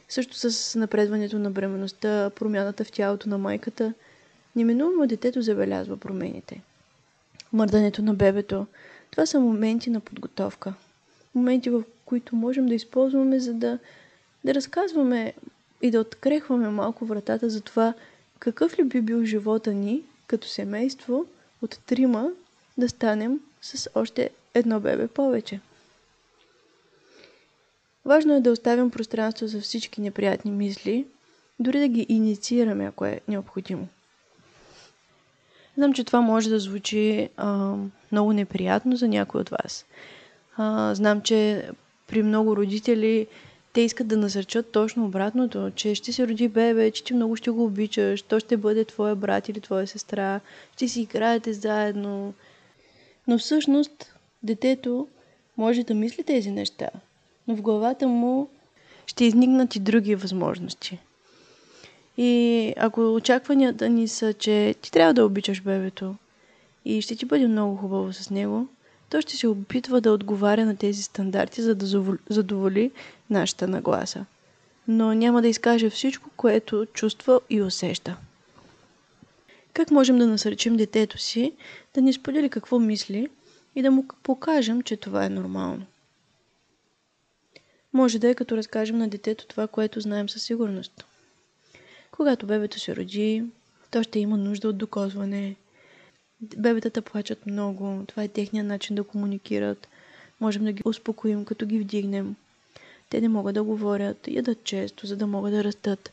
Също 0.08 0.36
с 0.36 0.78
напредването 0.78 1.38
на 1.38 1.50
бременността, 1.50 2.30
промяната 2.30 2.84
в 2.84 2.92
тялото 2.92 3.28
на 3.28 3.38
майката, 3.38 3.94
неминуемо 4.56 5.06
детето 5.06 5.42
забелязва 5.42 5.96
промените. 5.96 6.62
Мърдането 7.52 8.02
на 8.02 8.14
бебето. 8.14 8.66
Това 9.10 9.26
са 9.26 9.40
моменти 9.40 9.90
на 9.90 10.00
подготовка. 10.00 10.74
Моменти, 11.34 11.70
в 11.70 11.82
които 12.04 12.36
можем 12.36 12.66
да 12.66 12.74
използваме, 12.74 13.40
за 13.40 13.54
да, 13.54 13.78
да 14.44 14.54
разказваме 14.54 15.34
и 15.82 15.90
да 15.90 16.00
открехваме 16.00 16.68
малко 16.68 17.04
вратата 17.04 17.50
за 17.50 17.60
това, 17.60 17.94
какъв 18.40 18.78
ли 18.78 18.84
би 18.84 19.00
бил 19.00 19.24
живота 19.24 19.72
ни 19.74 20.02
като 20.26 20.48
семейство 20.48 21.24
от 21.62 21.80
трима, 21.86 22.30
да 22.78 22.88
станем 22.88 23.40
с 23.60 23.90
още 23.94 24.30
едно 24.54 24.80
бебе 24.80 25.08
повече. 25.08 25.60
Важно 28.04 28.34
е 28.34 28.40
да 28.40 28.50
оставим 28.50 28.90
пространство 28.90 29.46
за 29.46 29.60
всички 29.60 30.00
неприятни 30.00 30.50
мисли, 30.50 31.06
дори 31.58 31.78
да 31.78 31.88
ги 31.88 32.06
инициираме, 32.08 32.84
ако 32.84 33.04
е 33.04 33.20
необходимо. 33.28 33.88
Знам, 35.76 35.92
че 35.92 36.04
това 36.04 36.20
може 36.20 36.50
да 36.50 36.58
звучи 36.58 37.28
а, 37.36 37.74
много 38.12 38.32
неприятно 38.32 38.96
за 38.96 39.08
някой 39.08 39.40
от 39.40 39.48
вас. 39.48 39.86
А, 40.56 40.94
знам, 40.94 41.20
че 41.20 41.70
при 42.06 42.22
много 42.22 42.56
родители 42.56 43.26
те 43.72 43.80
искат 43.80 44.08
да 44.08 44.16
насърчат 44.16 44.72
точно 44.72 45.04
обратното, 45.04 45.70
че 45.74 45.94
ще 45.94 46.12
се 46.12 46.28
роди 46.28 46.48
бебе, 46.48 46.90
че 46.90 47.04
ти 47.04 47.14
много 47.14 47.36
ще 47.36 47.50
го 47.50 47.64
обичаш, 47.64 48.22
то 48.22 48.40
ще 48.40 48.56
бъде 48.56 48.84
твоя 48.84 49.16
брат 49.16 49.48
или 49.48 49.60
твоя 49.60 49.86
сестра, 49.86 50.40
ще 50.72 50.88
си 50.88 51.00
играете 51.00 51.52
заедно. 51.52 52.34
Но 53.28 53.38
всъщност 53.38 54.14
детето 54.42 55.08
може 55.56 55.84
да 55.84 55.94
мисли 55.94 56.24
тези 56.24 56.50
неща, 56.50 56.88
но 57.48 57.56
в 57.56 57.62
главата 57.62 58.08
му 58.08 58.48
ще 59.06 59.24
изникнат 59.24 59.76
и 59.76 59.80
други 59.80 60.14
възможности. 60.14 60.98
И 62.16 62.74
ако 62.76 63.14
очакванията 63.14 63.88
ни 63.88 64.08
са, 64.08 64.32
че 64.32 64.74
ти 64.82 64.92
трябва 64.92 65.14
да 65.14 65.24
обичаш 65.24 65.62
бебето 65.62 66.14
и 66.84 67.02
ще 67.02 67.16
ти 67.16 67.24
бъде 67.24 67.48
много 67.48 67.76
хубаво 67.76 68.12
с 68.12 68.30
него, 68.30 68.66
то 69.10 69.20
ще 69.20 69.36
се 69.36 69.48
опитва 69.48 70.00
да 70.00 70.12
отговаря 70.12 70.66
на 70.66 70.76
тези 70.76 71.02
стандарти, 71.02 71.62
за 71.62 71.74
да 71.74 71.86
задоволи 72.28 72.90
нашата 73.30 73.68
нагласа. 73.68 74.26
Но 74.88 75.14
няма 75.14 75.42
да 75.42 75.48
изкаже 75.48 75.90
всичко, 75.90 76.30
което 76.36 76.86
чувства 76.86 77.40
и 77.50 77.62
усеща. 77.62 78.16
Как 79.72 79.90
можем 79.90 80.18
да 80.18 80.26
насърчим 80.26 80.76
детето 80.76 81.18
си 81.18 81.52
да 81.94 82.00
ни 82.00 82.12
сподели 82.12 82.48
какво 82.48 82.78
мисли 82.78 83.28
и 83.74 83.82
да 83.82 83.90
му 83.90 84.04
покажем, 84.22 84.82
че 84.82 84.96
това 84.96 85.24
е 85.24 85.28
нормално? 85.28 85.86
Може 87.92 88.18
да 88.18 88.28
е 88.28 88.34
като 88.34 88.56
разкажем 88.56 88.98
на 88.98 89.08
детето 89.08 89.46
това, 89.46 89.66
което 89.66 90.00
знаем 90.00 90.28
със 90.28 90.42
сигурност. 90.42 91.04
Когато 92.10 92.46
бебето 92.46 92.80
се 92.80 92.96
роди, 92.96 93.44
то 93.90 94.02
ще 94.02 94.18
има 94.18 94.36
нужда 94.36 94.68
от 94.68 94.78
докозване. 94.78 95.56
Бебетата 96.40 97.02
плачат 97.02 97.46
много, 97.46 98.04
това 98.06 98.22
е 98.22 98.28
техният 98.28 98.66
начин 98.66 98.96
да 98.96 99.04
комуникират. 99.04 99.88
Можем 100.40 100.64
да 100.64 100.72
ги 100.72 100.82
успокоим, 100.84 101.44
като 101.44 101.66
ги 101.66 101.78
вдигнем. 101.78 102.36
Те 103.10 103.20
не 103.20 103.28
могат 103.28 103.54
да 103.54 103.62
говорят, 103.62 104.28
ядат 104.28 104.64
често, 104.64 105.06
за 105.06 105.16
да 105.16 105.26
могат 105.26 105.52
да 105.52 105.64
растат. 105.64 106.12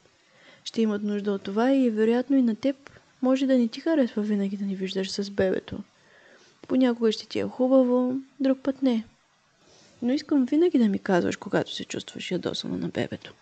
Ще 0.63 0.81
имат 0.81 1.03
нужда 1.03 1.31
от 1.31 1.41
това 1.41 1.73
и 1.73 1.89
вероятно 1.89 2.37
и 2.37 2.41
на 2.41 2.55
теб 2.55 2.75
може 3.21 3.45
да 3.45 3.57
не 3.57 3.67
ти 3.67 3.79
харесва 3.79 4.21
винаги 4.21 4.57
да 4.57 4.65
ни 4.65 4.75
виждаш 4.75 5.11
с 5.11 5.29
бебето. 5.29 5.79
Понякога 6.67 7.11
ще 7.11 7.27
ти 7.27 7.39
е 7.39 7.43
хубаво, 7.43 8.15
друг 8.39 8.59
път 8.63 8.81
не. 8.81 9.03
Но 10.01 10.13
искам 10.13 10.45
винаги 10.45 10.79
да 10.79 10.87
ми 10.87 10.99
казваш, 10.99 11.35
когато 11.35 11.75
се 11.75 11.85
чувстваш 11.85 12.31
ядосана 12.31 12.77
на 12.77 12.87
бебето. 12.87 13.33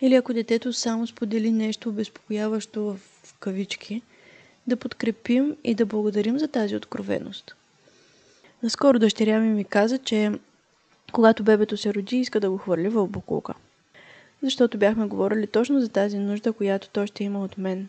Или 0.00 0.14
ако 0.14 0.34
детето 0.34 0.72
само 0.72 1.06
сподели 1.06 1.50
нещо 1.50 1.88
обезпокояващо 1.88 2.82
в 3.24 3.34
кавички, 3.40 4.02
да 4.66 4.76
подкрепим 4.76 5.56
и 5.64 5.74
да 5.74 5.86
благодарим 5.86 6.38
за 6.38 6.48
тази 6.48 6.76
откровеност. 6.76 7.56
Наскоро 8.62 8.98
дъщеря 8.98 9.40
ми 9.40 9.48
ми 9.48 9.64
каза, 9.64 9.98
че 9.98 10.32
когато 11.16 11.42
бебето 11.42 11.76
се 11.76 11.94
роди, 11.94 12.16
иска 12.16 12.40
да 12.40 12.50
го 12.50 12.58
хвърли 12.58 12.88
в 12.88 13.06
букулка. 13.06 13.54
Защото 14.42 14.78
бяхме 14.78 15.06
говорили 15.06 15.46
точно 15.46 15.80
за 15.80 15.88
тази 15.88 16.18
нужда, 16.18 16.52
която 16.52 16.88
той 16.88 17.06
ще 17.06 17.24
има 17.24 17.44
от 17.44 17.58
мен. 17.58 17.88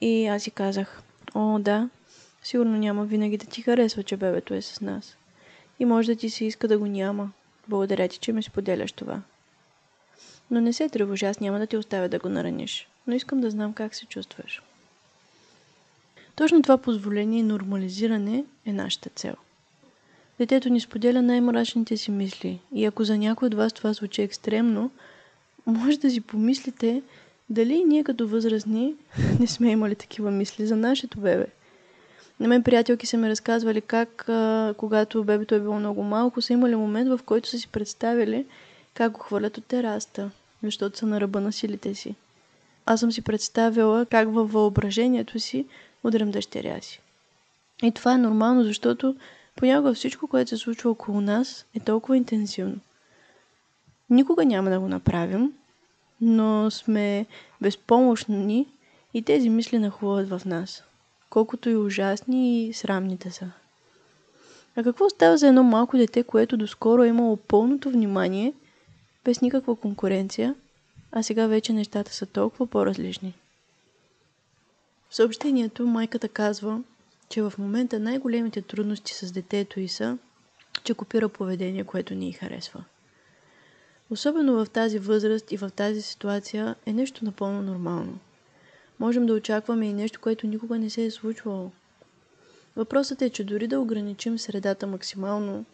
И 0.00 0.26
аз 0.26 0.42
си 0.42 0.50
казах, 0.50 1.02
о, 1.34 1.58
да, 1.58 1.88
сигурно 2.42 2.76
няма 2.76 3.04
винаги 3.04 3.36
да 3.36 3.46
ти 3.46 3.62
харесва, 3.62 4.02
че 4.02 4.16
бебето 4.16 4.54
е 4.54 4.62
с 4.62 4.80
нас. 4.80 5.16
И 5.78 5.84
може 5.84 6.14
да 6.14 6.20
ти 6.20 6.30
се 6.30 6.44
иска 6.44 6.68
да 6.68 6.78
го 6.78 6.86
няма. 6.86 7.32
Благодаря 7.68 8.08
ти, 8.08 8.18
че 8.18 8.32
ми 8.32 8.42
споделяш 8.42 8.92
това. 8.92 9.22
Но 10.50 10.60
не 10.60 10.72
се 10.72 10.88
тревожи, 10.88 11.26
аз 11.26 11.40
няма 11.40 11.58
да 11.58 11.66
ти 11.66 11.76
оставя 11.76 12.08
да 12.08 12.18
го 12.18 12.28
нараниш. 12.28 12.88
Но 13.06 13.14
искам 13.14 13.40
да 13.40 13.50
знам 13.50 13.72
как 13.72 13.94
се 13.94 14.06
чувстваш. 14.06 14.62
Точно 16.34 16.62
това 16.62 16.78
позволение 16.78 17.40
и 17.40 17.42
нормализиране 17.42 18.44
е 18.66 18.72
нашата 18.72 19.10
цел. 19.10 19.34
Детето 20.38 20.68
ни 20.68 20.80
споделя 20.80 21.22
най-мрачните 21.22 21.96
си 21.96 22.10
мисли 22.10 22.60
и 22.74 22.84
ако 22.84 23.04
за 23.04 23.18
някой 23.18 23.46
от 23.46 23.54
вас 23.54 23.72
това 23.72 23.92
звучи 23.92 24.22
екстремно, 24.22 24.90
може 25.66 25.98
да 25.98 26.10
си 26.10 26.20
помислите 26.20 27.02
дали 27.50 27.74
и 27.74 27.84
ние 27.84 28.04
като 28.04 28.28
възрастни 28.28 28.94
не 29.40 29.46
сме 29.46 29.70
имали 29.70 29.94
такива 29.94 30.30
мисли 30.30 30.66
за 30.66 30.76
нашето 30.76 31.20
бебе. 31.20 31.46
На 32.40 32.48
мен 32.48 32.62
приятелки 32.62 33.06
са 33.06 33.16
ми 33.16 33.28
разказвали 33.30 33.80
как, 33.80 34.30
когато 34.76 35.24
бебето 35.24 35.54
е 35.54 35.60
било 35.60 35.78
много 35.78 36.02
малко, 36.02 36.42
са 36.42 36.52
имали 36.52 36.76
момент, 36.76 37.08
в 37.08 37.20
който 37.24 37.48
са 37.48 37.58
си 37.58 37.68
представили 37.68 38.46
как 38.94 39.12
го 39.12 39.20
хвърлят 39.20 39.58
от 39.58 39.64
тераста, 39.64 40.30
защото 40.62 40.98
са 40.98 41.06
на 41.06 41.20
ръба 41.20 41.40
на 41.40 41.52
силите 41.52 41.94
си. 41.94 42.14
Аз 42.86 43.00
съм 43.00 43.12
си 43.12 43.22
представила 43.22 44.06
как 44.06 44.34
във 44.34 44.52
въображението 44.52 45.40
си 45.40 45.66
удрям 46.04 46.30
дъщеря 46.30 46.80
си. 46.80 47.00
И 47.82 47.92
това 47.92 48.14
е 48.14 48.18
нормално, 48.18 48.64
защото 48.64 49.16
понякога 49.58 49.94
всичко, 49.94 50.28
което 50.28 50.48
се 50.48 50.56
случва 50.56 50.90
около 50.90 51.20
нас, 51.20 51.66
е 51.74 51.80
толкова 51.80 52.16
интенсивно. 52.16 52.76
Никога 54.10 54.44
няма 54.44 54.70
да 54.70 54.80
го 54.80 54.88
направим, 54.88 55.52
но 56.20 56.70
сме 56.70 57.26
безпомощни 57.60 58.66
и 59.14 59.22
тези 59.22 59.48
мисли 59.48 59.78
нахлуват 59.78 60.28
в 60.28 60.42
нас, 60.46 60.82
колкото 61.30 61.70
и 61.70 61.76
ужасни 61.76 62.66
и 62.66 62.72
срамните 62.72 63.30
са. 63.30 63.50
А 64.76 64.82
какво 64.82 65.10
става 65.10 65.36
за 65.36 65.48
едно 65.48 65.62
малко 65.62 65.96
дете, 65.96 66.22
което 66.22 66.56
доскоро 66.56 67.02
е 67.02 67.08
имало 67.08 67.36
пълното 67.36 67.90
внимание– 67.90 68.52
без 69.28 69.40
никаква 69.40 69.76
конкуренция, 69.76 70.54
а 71.12 71.22
сега 71.22 71.46
вече 71.46 71.72
нещата 71.72 72.12
са 72.12 72.26
толкова 72.26 72.66
по-различни. 72.66 73.34
В 75.10 75.16
съобщението 75.16 75.86
майката 75.86 76.28
казва, 76.28 76.80
че 77.28 77.42
в 77.42 77.52
момента 77.58 77.98
най-големите 77.98 78.62
трудности 78.62 79.14
с 79.14 79.32
детето 79.32 79.80
и 79.80 79.88
са, 79.88 80.18
че 80.84 80.94
копира 80.94 81.28
поведение, 81.28 81.84
което 81.84 82.14
ни 82.14 82.32
харесва. 82.32 82.84
Особено 84.10 84.64
в 84.64 84.70
тази 84.70 84.98
възраст 84.98 85.52
и 85.52 85.56
в 85.56 85.70
тази 85.76 86.02
ситуация 86.02 86.74
е 86.86 86.92
нещо 86.92 87.24
напълно 87.24 87.62
нормално. 87.62 88.18
Можем 88.98 89.26
да 89.26 89.34
очакваме 89.34 89.86
и 89.86 89.92
нещо, 89.92 90.20
което 90.20 90.46
никога 90.46 90.78
не 90.78 90.90
се 90.90 91.04
е 91.04 91.10
случвало. 91.10 91.70
Въпросът 92.76 93.22
е, 93.22 93.30
че 93.30 93.44
дори 93.44 93.66
да 93.66 93.80
ограничим 93.80 94.38
средата 94.38 94.86
максимално, 94.86 95.64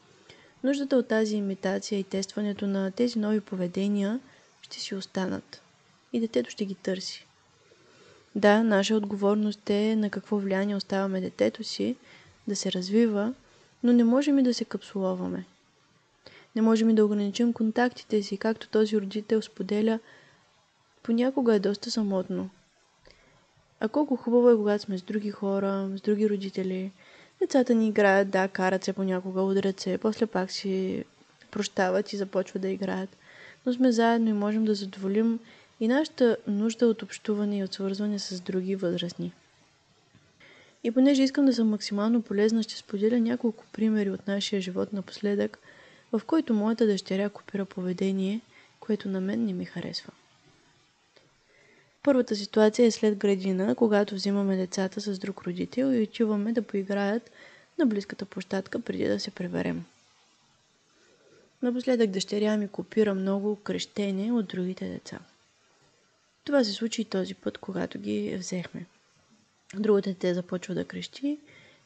Нуждата 0.65 0.97
от 0.97 1.09
тази 1.09 1.37
имитация 1.37 1.99
и 1.99 2.05
тестването 2.05 2.67
на 2.67 2.91
тези 2.91 3.19
нови 3.19 3.41
поведения 3.41 4.21
ще 4.63 4.81
си 4.81 4.95
останат 4.95 5.63
и 6.13 6.21
детето 6.21 6.51
ще 6.51 6.65
ги 6.65 6.75
търси. 6.75 7.27
Да, 8.35 8.63
наша 8.63 8.95
отговорност 8.95 9.71
е 9.71 9.97
на 9.97 10.11
какво 10.11 10.37
влияние 10.37 10.77
оставаме 10.77 11.21
детето 11.21 11.65
си 11.65 11.97
да 12.49 12.57
се 12.57 12.73
развива, 12.73 13.35
но 13.83 13.93
не 13.93 14.05
можем 14.05 14.39
и 14.39 14.43
да 14.43 14.55
се 14.55 14.65
капсуловаме. 14.65 15.45
Не 16.57 16.63
можем 16.63 16.91
и 16.91 16.95
да 16.95 17.05
ограничим 17.05 17.53
контактите 17.53 18.23
си, 18.23 18.37
както 18.37 18.69
този 18.69 19.01
родител 19.01 19.43
споделя, 19.43 19.99
понякога 21.03 21.55
е 21.55 21.59
доста 21.59 21.91
самотно. 21.91 22.51
А 23.81 23.89
колко 23.89 24.17
хубаво 24.17 24.51
е, 24.51 24.57
когато 24.57 24.85
сме 24.85 24.99
с 24.99 25.03
други 25.03 25.31
хора, 25.31 25.91
с 25.97 26.01
други 26.01 26.31
родители– 26.31 26.93
Децата 27.41 27.75
ни 27.75 27.89
играят, 27.89 28.31
да, 28.31 28.49
карат 28.49 28.85
се 28.85 28.93
понякога, 28.93 29.43
удрят 29.43 29.81
се, 29.81 29.99
после 29.99 30.27
пак 30.27 30.51
си 30.51 31.05
прощават 31.51 32.13
и 32.13 32.17
започват 32.17 32.63
да 32.63 32.69
играят. 32.69 33.17
Но 33.67 33.73
сме 33.73 33.93
заедно 33.93 34.31
и 34.31 34.33
можем 34.33 34.65
да 34.65 34.75
задоволим 34.75 35.39
и 35.81 35.89
нашата 35.89 36.37
нужда 36.47 36.87
от 36.87 37.03
общуване 37.03 37.59
и 37.59 37.65
от 37.65 37.75
свързване 37.75 38.19
с 38.19 38.41
други 38.41 38.77
възрастни. 38.77 39.33
И 40.85 40.91
понеже 40.91 41.23
искам 41.23 41.47
да 41.47 41.53
съм 41.53 41.69
максимално 41.69 42.23
полезна, 42.23 42.63
ще 42.63 42.77
споделя 42.77 43.21
няколко 43.21 43.65
примери 43.73 44.11
от 44.11 44.27
нашия 44.27 44.61
живот 44.61 44.93
напоследък, 44.93 45.59
в 46.13 46.21
който 46.27 46.55
моята 46.55 46.87
дъщеря 46.87 47.29
копира 47.29 47.65
поведение, 47.65 48.41
което 48.81 49.09
на 49.09 49.21
мен 49.21 49.45
не 49.45 49.53
ми 49.53 49.65
харесва. 49.65 50.13
Първата 52.03 52.37
ситуация 52.37 52.87
е 52.87 52.91
след 52.91 53.17
градина, 53.17 53.75
когато 53.75 54.15
взимаме 54.15 54.57
децата 54.57 55.01
с 55.01 55.19
друг 55.19 55.43
родител 55.43 55.95
и 55.95 56.03
отиваме 56.03 56.53
да 56.53 56.63
поиграят 56.63 57.31
на 57.79 57.87
близката 57.87 58.25
площадка 58.25 58.81
преди 58.81 59.09
да 59.09 59.21
се 59.21 59.31
приберем. 59.31 59.85
Напоследък 61.63 62.11
дъщеря 62.11 62.57
ми 62.57 62.69
копира 62.69 63.15
много 63.15 63.57
крещене 63.57 64.33
от 64.33 64.47
другите 64.47 64.89
деца. 64.89 65.19
Това 66.45 66.65
се 66.65 66.73
случи 66.73 67.03
и 67.03 67.05
този 67.05 67.35
път, 67.35 67.59
когато 67.59 67.99
ги 67.99 68.37
взехме. 68.37 68.87
Другото 69.75 70.09
дете 70.09 70.35
започва 70.35 70.75
да 70.75 70.85
крещи 70.85 71.39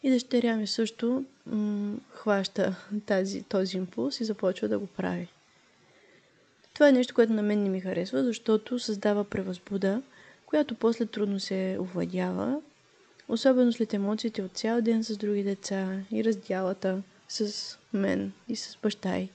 и 0.03 0.11
дъщеря 0.11 0.57
ми 0.57 0.67
също 0.67 1.25
м- 1.47 1.97
хваща 2.11 2.77
тази, 3.07 3.43
този 3.43 3.77
импулс 3.77 4.21
и 4.21 4.25
започва 4.25 4.69
да 4.69 4.79
го 4.79 4.87
прави. 4.87 5.29
Това 6.75 6.89
е 6.89 6.93
нещо, 6.93 7.15
което 7.15 7.33
на 7.33 7.43
мен 7.43 7.63
не 7.63 7.69
ми 7.69 7.81
харесва, 7.81 8.25
защото 8.25 8.79
създава 8.79 9.25
превъзбуда, 9.25 10.03
която 10.47 10.75
после 10.75 11.07
трудно 11.07 11.41
се 11.41 11.77
овладява, 11.81 12.61
Особено 13.29 13.73
след 13.73 13.95
емоциите 13.95 14.43
от 14.43 14.53
цял 14.53 14.81
ден 14.81 15.05
с 15.05 15.17
други 15.17 15.43
деца 15.43 16.01
и 16.13 16.25
раздялата 16.25 17.03
с 17.29 17.79
мен 17.93 18.33
и 18.49 18.57
с 18.57 18.79
баща 18.83 19.17
й. 19.17 19.29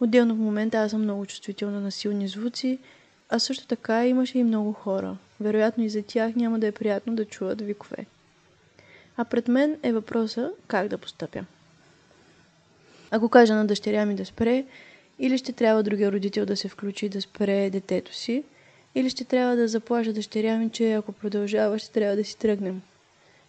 Отделно 0.00 0.34
в 0.34 0.38
момента 0.38 0.78
аз 0.78 0.90
съм 0.90 1.02
много 1.02 1.26
чувствителна 1.26 1.80
на 1.80 1.92
силни 1.92 2.28
звуци, 2.28 2.78
а 3.28 3.38
също 3.38 3.66
така 3.66 4.06
имаше 4.06 4.38
и 4.38 4.44
много 4.44 4.72
хора. 4.72 5.16
Вероятно 5.40 5.84
и 5.84 5.88
за 5.88 6.02
тях 6.02 6.34
няма 6.34 6.58
да 6.58 6.66
е 6.66 6.72
приятно 6.72 7.16
да 7.16 7.24
чуват 7.24 7.60
викове. 7.60 8.06
А 9.16 9.24
пред 9.24 9.48
мен 9.48 9.78
е 9.82 9.92
въпроса 9.92 10.50
как 10.66 10.88
да 10.88 10.98
постъпя. 10.98 11.44
Ако 13.10 13.28
кажа 13.28 13.54
на 13.54 13.66
дъщеря 13.66 14.06
ми 14.06 14.14
да 14.14 14.26
спре, 14.26 14.64
или 15.18 15.38
ще 15.38 15.52
трябва 15.52 15.82
другия 15.82 16.12
родител 16.12 16.46
да 16.46 16.56
се 16.56 16.68
включи 16.68 17.08
да 17.08 17.22
спре 17.22 17.70
детето 17.70 18.14
си, 18.14 18.44
или 18.94 19.10
ще 19.10 19.24
трябва 19.24 19.56
да 19.56 19.68
заплажа 19.68 20.12
дъщеря 20.12 20.58
ми, 20.58 20.70
че 20.70 20.92
ако 20.92 21.12
продължава, 21.12 21.78
ще 21.78 21.92
трябва 21.92 22.16
да 22.16 22.24
си 22.24 22.38
тръгнем. 22.38 22.82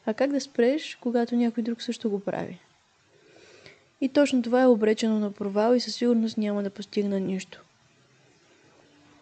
А 0.06 0.14
как 0.14 0.32
да 0.32 0.42
спреш, 0.42 0.98
когато 1.02 1.36
някой 1.36 1.64
друг 1.64 1.82
също 1.82 2.10
го 2.10 2.20
прави? 2.20 2.60
И 4.02 4.10
точно 4.10 4.42
това 4.42 4.62
е 4.62 4.68
обречено 4.68 5.20
на 5.20 5.32
провал 5.32 5.76
и 5.76 5.80
със 5.80 5.96
сигурност 5.96 6.38
няма 6.38 6.64
да 6.64 6.70
постигна 6.70 7.20
нищо. 7.20 7.64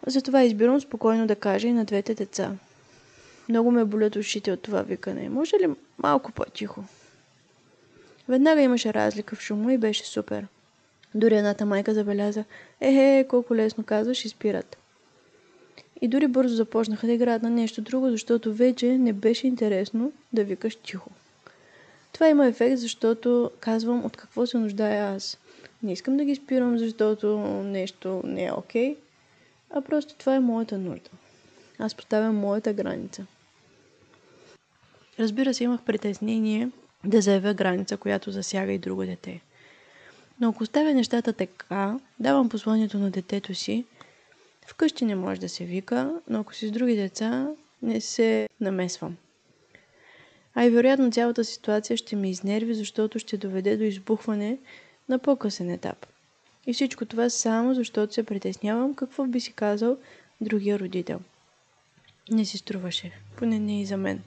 Затова 0.07 0.43
избирам 0.43 0.81
спокойно 0.81 1.27
да 1.27 1.35
кажа 1.35 1.67
и 1.67 1.73
на 1.73 1.85
двете 1.85 2.13
деца. 2.13 2.51
Много 3.49 3.71
ме 3.71 3.85
болят 3.85 4.15
ушите 4.15 4.51
от 4.51 4.61
това 4.61 4.81
викане. 4.81 5.29
Може 5.29 5.55
ли 5.55 5.69
малко 5.97 6.31
по-тихо? 6.31 6.83
Веднага 8.27 8.61
имаше 8.61 8.93
разлика 8.93 9.35
в 9.35 9.41
шума 9.41 9.73
и 9.73 9.77
беше 9.77 10.05
супер. 10.05 10.47
Дори 11.15 11.35
едната 11.35 11.65
майка 11.65 11.93
забеляза, 11.93 12.43
ехе, 12.81 13.25
колко 13.29 13.55
лесно 13.55 13.83
казваш 13.83 14.25
и 14.25 14.29
спират. 14.29 14.77
И 16.01 16.07
дори 16.07 16.27
бързо 16.27 16.55
започнаха 16.55 17.07
да 17.07 17.13
играят 17.13 17.41
на 17.41 17.49
нещо 17.49 17.81
друго, 17.81 18.09
защото 18.09 18.53
вече 18.53 18.97
не 18.97 19.13
беше 19.13 19.47
интересно 19.47 20.11
да 20.33 20.43
викаш 20.43 20.75
тихо. 20.75 21.09
Това 22.11 22.27
има 22.27 22.47
ефект, 22.47 22.77
защото 22.77 23.51
казвам 23.59 24.05
от 24.05 24.17
какво 24.17 24.45
се 24.45 24.57
нуждая 24.57 25.15
аз. 25.15 25.37
Не 25.83 25.91
искам 25.91 26.17
да 26.17 26.25
ги 26.25 26.35
спирам, 26.35 26.77
защото 26.77 27.37
нещо 27.63 28.21
не 28.25 28.45
е 28.45 28.51
окей, 28.51 28.93
okay, 28.93 28.97
а 29.69 29.81
просто 29.81 30.15
това 30.15 30.35
е 30.35 30.39
моята 30.39 30.77
нужда. 30.77 31.09
Аз 31.79 31.95
поставям 31.95 32.35
моята 32.35 32.73
граница. 32.73 33.25
Разбира 35.19 35.53
се, 35.53 35.63
имах 35.63 35.81
притеснение 35.81 36.69
да 37.05 37.21
заявя 37.21 37.53
граница, 37.53 37.97
която 37.97 38.31
засяга 38.31 38.71
и 38.71 38.77
друго 38.77 39.05
дете. 39.05 39.41
Но 40.39 40.49
ако 40.49 40.63
оставя 40.63 40.93
нещата 40.93 41.33
така, 41.33 41.99
давам 42.19 42.49
посланието 42.49 42.99
на 42.99 43.09
детето 43.09 43.53
си, 43.55 43.85
вкъщи 44.67 45.05
не 45.05 45.15
може 45.15 45.41
да 45.41 45.49
се 45.49 45.65
вика, 45.65 46.21
но 46.29 46.39
ако 46.39 46.53
си 46.53 46.67
с 46.67 46.71
други 46.71 46.95
деца, 46.95 47.47
не 47.81 48.01
се 48.01 48.49
намесвам. 48.61 49.17
А 50.55 50.65
и 50.65 50.69
вероятно 50.69 51.11
цялата 51.11 51.45
ситуация 51.45 51.97
ще 51.97 52.15
ме 52.15 52.29
изнерви, 52.29 52.73
защото 52.73 53.19
ще 53.19 53.37
доведе 53.37 53.77
до 53.77 53.83
избухване 53.83 54.57
на 55.09 55.19
по-късен 55.19 55.69
етап. 55.69 56.05
И 56.67 56.73
всичко 56.73 57.05
това 57.05 57.29
само 57.29 57.73
защото 57.73 58.13
се 58.13 58.23
притеснявам 58.23 58.95
какво 58.95 59.25
би 59.25 59.39
си 59.39 59.53
казал 59.53 59.97
другия 60.41 60.79
родител. 60.79 61.19
Не 62.31 62.45
си 62.45 62.57
струваше, 62.57 63.11
поне 63.37 63.59
не 63.59 63.81
и 63.81 63.85
за 63.85 63.97
мен. 63.97 64.21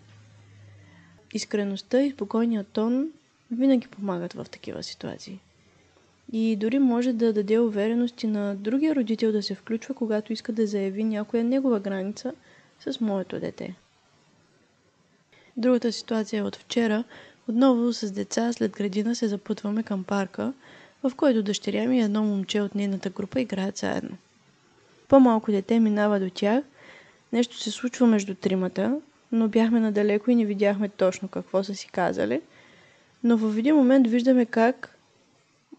Искреността 1.35 2.03
и 2.03 2.11
спокойният 2.11 2.69
тон 2.69 3.09
винаги 3.51 3.89
помагат 3.89 4.33
в 4.33 4.47
такива 4.51 4.83
ситуации. 4.83 5.41
И 6.33 6.57
дори 6.57 6.79
може 6.79 7.13
да 7.13 7.33
даде 7.33 7.59
увереност 7.59 8.23
и 8.23 8.27
на 8.27 8.57
другия 8.57 8.95
родител 8.95 9.33
да 9.33 9.43
се 9.43 9.55
включва, 9.55 9.95
когато 9.95 10.33
иска 10.33 10.53
да 10.53 10.67
заяви 10.67 11.05
някоя 11.05 11.45
негова 11.45 11.81
граница 11.81 12.33
с 12.81 13.01
моето 13.01 13.41
дете. 13.41 13.75
Другата 15.57 15.93
ситуация 15.93 16.39
е 16.39 16.43
от 16.43 16.57
вчера. 16.57 17.05
Отново 17.49 17.93
с 17.93 18.11
деца 18.11 18.53
след 18.53 18.73
градина 18.73 19.15
се 19.15 19.29
запътваме 19.29 19.83
към 19.83 20.05
парка, 20.05 20.53
в 21.11 21.15
който 21.15 21.43
дъщеря 21.43 21.89
ми 21.89 21.99
и 21.99 22.03
едно 22.03 22.23
момче 22.23 22.61
от 22.61 22.75
нейната 22.75 23.11
група 23.11 23.41
играят 23.41 23.77
заедно. 23.77 24.17
По-малко 25.09 25.51
дете 25.51 25.81
минава 25.81 26.21
до 26.21 26.31
тях, 26.31 26.65
нещо 27.33 27.59
се 27.59 27.71
случва 27.71 28.07
между 28.07 28.35
тримата, 28.35 29.01
но 29.33 29.49
бяхме 29.49 29.81
надалеко 29.81 30.31
и 30.31 30.35
не 30.35 30.45
видяхме 30.45 30.89
точно 30.89 31.29
какво 31.29 31.65
са 31.65 31.75
си 31.75 31.89
казали. 31.89 32.41
Но 33.25 33.37
в 33.37 33.59
един 33.59 33.77
момент 33.77 34.07
виждаме 34.07 34.47
как 34.47 34.97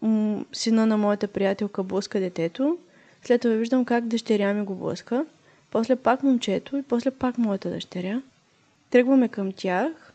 м- 0.02 0.44
сина 0.52 0.86
на 0.86 0.96
моята 0.96 1.28
приятелка 1.28 1.82
блъска 1.82 2.20
детето, 2.20 2.78
след 3.22 3.40
това 3.40 3.54
виждам 3.54 3.84
как 3.84 4.06
дъщеря 4.06 4.54
ми 4.54 4.64
го 4.64 4.74
блъска, 4.74 5.26
после 5.70 5.96
пак 5.96 6.22
момчето 6.22 6.76
и 6.76 6.82
после 6.82 7.10
пак 7.10 7.38
моята 7.38 7.70
дъщеря. 7.70 8.22
Тръгваме 8.90 9.28
към 9.28 9.52
тях 9.52 10.12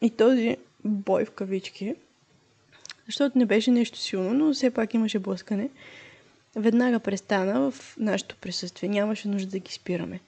и 0.00 0.10
този 0.10 0.56
бой 0.84 1.24
в 1.24 1.30
кавички, 1.30 1.94
защото 3.06 3.38
не 3.38 3.46
беше 3.46 3.70
нещо 3.70 3.98
силно, 3.98 4.34
но 4.34 4.54
все 4.54 4.70
пак 4.70 4.94
имаше 4.94 5.18
блъскане, 5.18 5.70
веднага 6.56 7.00
престана 7.00 7.70
в 7.70 7.96
нашето 7.98 8.36
присъствие. 8.36 8.88
Нямаше 8.88 9.28
нужда 9.28 9.50
да 9.50 9.58
ги 9.58 9.72
спираме. 9.72 10.20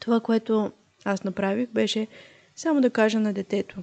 Това, 0.00 0.20
което 0.20 0.72
аз 1.04 1.24
направих, 1.24 1.68
беше 1.68 2.06
само 2.56 2.80
да 2.80 2.90
кажа 2.90 3.20
на 3.20 3.32
детето. 3.32 3.76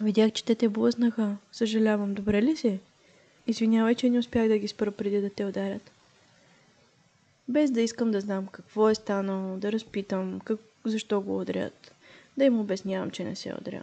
Видях, 0.00 0.32
че 0.32 0.44
те 0.44 0.54
те 0.54 0.68
блъснаха. 0.68 1.36
Съжалявам, 1.52 2.14
добре 2.14 2.42
ли 2.42 2.56
си? 2.56 2.78
Извинявай, 3.46 3.94
че 3.94 4.10
не 4.10 4.18
успях 4.18 4.48
да 4.48 4.58
ги 4.58 4.68
спра 4.68 4.90
преди 4.90 5.20
да 5.20 5.30
те 5.30 5.44
ударят. 5.44 5.90
Без 7.48 7.70
да 7.70 7.80
искам 7.80 8.10
да 8.10 8.20
знам 8.20 8.46
какво 8.46 8.88
е 8.88 8.94
станало, 8.94 9.56
да 9.56 9.72
разпитам 9.72 10.40
как, 10.44 10.60
защо 10.84 11.20
го 11.20 11.40
удрят, 11.40 11.94
да 12.36 12.44
им 12.44 12.60
обяснявам, 12.60 13.10
че 13.10 13.24
не 13.24 13.36
се 13.36 13.54
удря. 13.60 13.82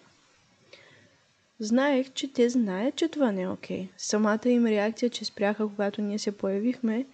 Знаех, 1.59 2.13
че 2.13 2.33
те 2.33 2.49
знаят, 2.49 2.95
че 2.95 3.07
това 3.07 3.31
не 3.31 3.41
е 3.41 3.47
окей. 3.47 3.83
Okay. 3.83 3.89
Самата 3.97 4.49
им 4.49 4.65
реакция, 4.65 5.09
че 5.09 5.25
спряха, 5.25 5.67
когато 5.67 6.01
ние 6.01 6.19
се 6.19 6.37
появихме, 6.37 7.05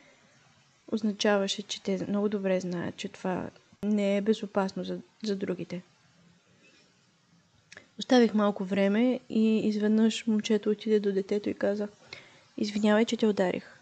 означаваше, 0.91 1.61
че 1.61 1.83
те 1.83 2.05
много 2.07 2.29
добре 2.29 2.59
знаят, 2.59 2.97
че 2.97 3.07
това 3.07 3.49
не 3.83 4.17
е 4.17 4.21
безопасно 4.21 4.83
за, 4.83 4.99
за 5.23 5.35
другите. 5.35 5.81
Оставих 7.99 8.33
малко 8.33 8.63
време 8.63 9.19
и 9.29 9.59
изведнъж 9.59 10.27
момчето 10.27 10.69
отиде 10.69 10.99
до 10.99 11.11
детето 11.11 11.49
и 11.49 11.53
каза 11.53 11.87
Извинявай, 12.57 13.05
че 13.05 13.17
те 13.17 13.27
ударих. 13.27 13.79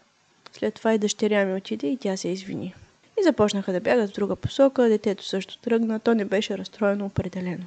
След 0.52 0.74
това 0.74 0.94
и 0.94 0.98
дъщеря 0.98 1.44
ми 1.44 1.54
отиде 1.54 1.86
и 1.86 1.96
тя 1.96 2.16
се 2.16 2.28
извини. 2.28 2.74
И 3.20 3.24
започнаха 3.24 3.72
да 3.72 3.80
бягат 3.80 4.10
в 4.10 4.14
друга 4.14 4.36
посока, 4.36 4.88
детето 4.88 5.24
също 5.24 5.58
тръгна, 5.58 6.00
то 6.00 6.14
не 6.14 6.24
беше 6.24 6.58
разстроено 6.58 7.06
определено. 7.06 7.64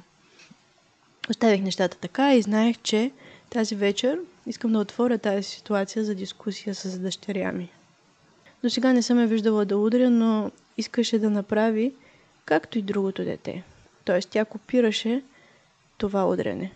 Оставих 1.30 1.62
нещата 1.62 1.98
така 1.98 2.34
и 2.34 2.42
знаех, 2.42 2.76
че 2.82 3.10
тази 3.50 3.74
вечер 3.74 4.20
искам 4.46 4.72
да 4.72 4.78
отворя 4.78 5.18
тази 5.18 5.42
ситуация 5.42 6.04
за 6.04 6.14
дискусия 6.14 6.74
с 6.74 6.98
дъщеря 6.98 7.52
ми. 7.52 7.70
До 8.62 8.70
сега 8.70 8.92
не 8.92 9.02
съм 9.02 9.20
я 9.20 9.26
виждала 9.26 9.64
да 9.64 9.78
удря, 9.78 10.10
но 10.10 10.50
искаше 10.76 11.18
да 11.18 11.30
направи 11.30 11.92
както 12.44 12.78
и 12.78 12.82
другото 12.82 13.24
дете. 13.24 13.62
Тоест 14.04 14.30
тя 14.30 14.44
копираше 14.44 15.22
това 15.98 16.28
удрене. 16.28 16.72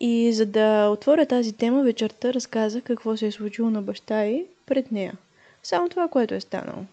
И 0.00 0.32
за 0.32 0.46
да 0.46 0.88
отворя 0.88 1.26
тази 1.26 1.52
тема, 1.52 1.82
вечерта 1.82 2.32
разказах 2.32 2.82
какво 2.82 3.16
се 3.16 3.26
е 3.26 3.32
случило 3.32 3.70
на 3.70 3.82
баща 3.82 4.24
й 4.24 4.46
пред 4.66 4.92
нея. 4.92 5.14
Само 5.62 5.88
това, 5.88 6.08
което 6.08 6.34
е 6.34 6.40
станало. 6.40 6.84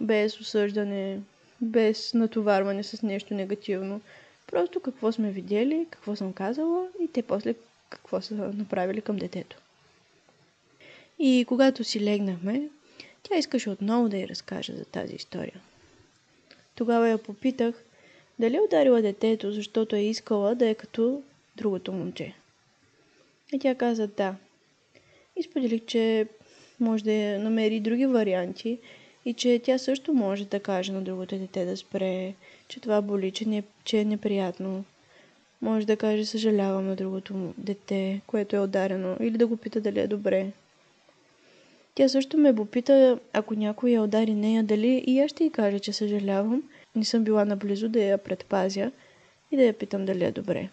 Без 0.00 0.40
осъждане, 0.40 1.18
без 1.60 2.14
натоварване 2.14 2.82
с 2.82 3.02
нещо 3.02 3.34
негативно. 3.34 4.00
Просто 4.46 4.80
какво 4.80 5.12
сме 5.12 5.30
видели, 5.30 5.86
какво 5.90 6.16
съм 6.16 6.32
казала 6.32 6.88
и 7.00 7.08
те 7.08 7.22
после 7.22 7.54
какво 7.90 8.20
са 8.20 8.34
направили 8.34 9.00
към 9.00 9.16
детето. 9.16 9.56
И 11.18 11.44
когато 11.48 11.84
си 11.84 12.04
легнахме, 12.04 12.68
тя 13.22 13.36
искаше 13.36 13.70
отново 13.70 14.08
да 14.08 14.18
й 14.18 14.28
разкаже 14.28 14.72
за 14.72 14.84
тази 14.84 15.14
история. 15.14 15.60
Тогава 16.74 17.08
я 17.08 17.18
попитах 17.18 17.84
дали 18.38 18.56
е 18.56 18.60
ударила 18.60 19.02
детето, 19.02 19.52
защото 19.52 19.96
е 19.96 20.00
искала 20.00 20.54
да 20.54 20.68
е 20.68 20.74
като 20.74 21.22
другото 21.56 21.92
момче. 21.92 22.34
И 23.52 23.58
тя 23.58 23.74
каза 23.74 24.06
да. 24.06 24.34
И 25.36 25.42
споделих, 25.42 25.84
че 25.86 26.28
може 26.80 27.04
да 27.04 27.38
намери 27.38 27.80
други 27.80 28.06
варианти 28.06 28.78
и 29.24 29.34
че 29.34 29.60
тя 29.64 29.78
също 29.78 30.14
може 30.14 30.44
да 30.44 30.60
каже 30.60 30.92
на 30.92 31.02
другото 31.02 31.38
дете 31.38 31.64
да 31.64 31.76
спре, 31.76 32.34
че 32.72 32.80
това 32.80 33.02
боли, 33.02 33.30
че, 33.30 33.48
не, 33.48 33.62
че 33.84 33.98
е 33.98 34.04
неприятно. 34.04 34.84
Може 35.62 35.86
да 35.86 35.96
каже 35.96 36.24
съжалявам 36.24 36.86
на 36.86 36.96
другото 36.96 37.54
дете, 37.58 38.20
което 38.26 38.56
е 38.56 38.60
ударено, 38.60 39.16
или 39.20 39.38
да 39.38 39.46
го 39.46 39.56
пита 39.56 39.80
дали 39.80 40.00
е 40.00 40.06
добре. 40.06 40.52
Тя 41.94 42.08
също 42.08 42.38
ме 42.38 42.56
попита, 42.56 43.18
ако 43.32 43.54
някой 43.54 43.90
я 43.90 44.02
удари 44.02 44.34
нея, 44.34 44.62
дали 44.62 45.04
и 45.06 45.20
аз 45.20 45.30
ще 45.30 45.44
й 45.44 45.50
кажа, 45.50 45.80
че 45.80 45.92
съжалявам. 45.92 46.62
Не 46.96 47.04
съм 47.04 47.24
била 47.24 47.44
наблизо 47.44 47.88
да 47.88 48.02
я 48.02 48.18
предпазя 48.18 48.92
и 49.50 49.56
да 49.56 49.62
я 49.62 49.72
питам 49.72 50.04
дали 50.04 50.24
е 50.24 50.32
добре. 50.32 50.68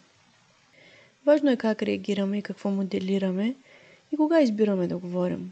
Важно 1.25 1.51
е 1.51 1.57
как 1.57 1.83
реагираме 1.83 2.37
и 2.37 2.41
какво 2.41 2.69
моделираме 2.69 3.55
и 4.11 4.17
кога 4.17 4.41
избираме 4.41 4.87
да 4.87 4.97
говорим. 4.97 5.51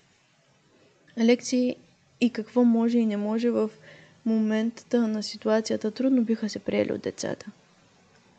Лекции 1.17 1.75
и 2.21 2.29
какво 2.29 2.63
може 2.63 2.97
и 2.97 3.05
не 3.05 3.17
може 3.17 3.49
в 3.49 3.69
момента 4.27 5.07
на 5.07 5.23
ситуацията 5.23 5.91
трудно 5.91 6.21
биха 6.21 6.49
се 6.49 6.59
приели 6.59 6.93
от 6.93 7.01
децата. 7.01 7.45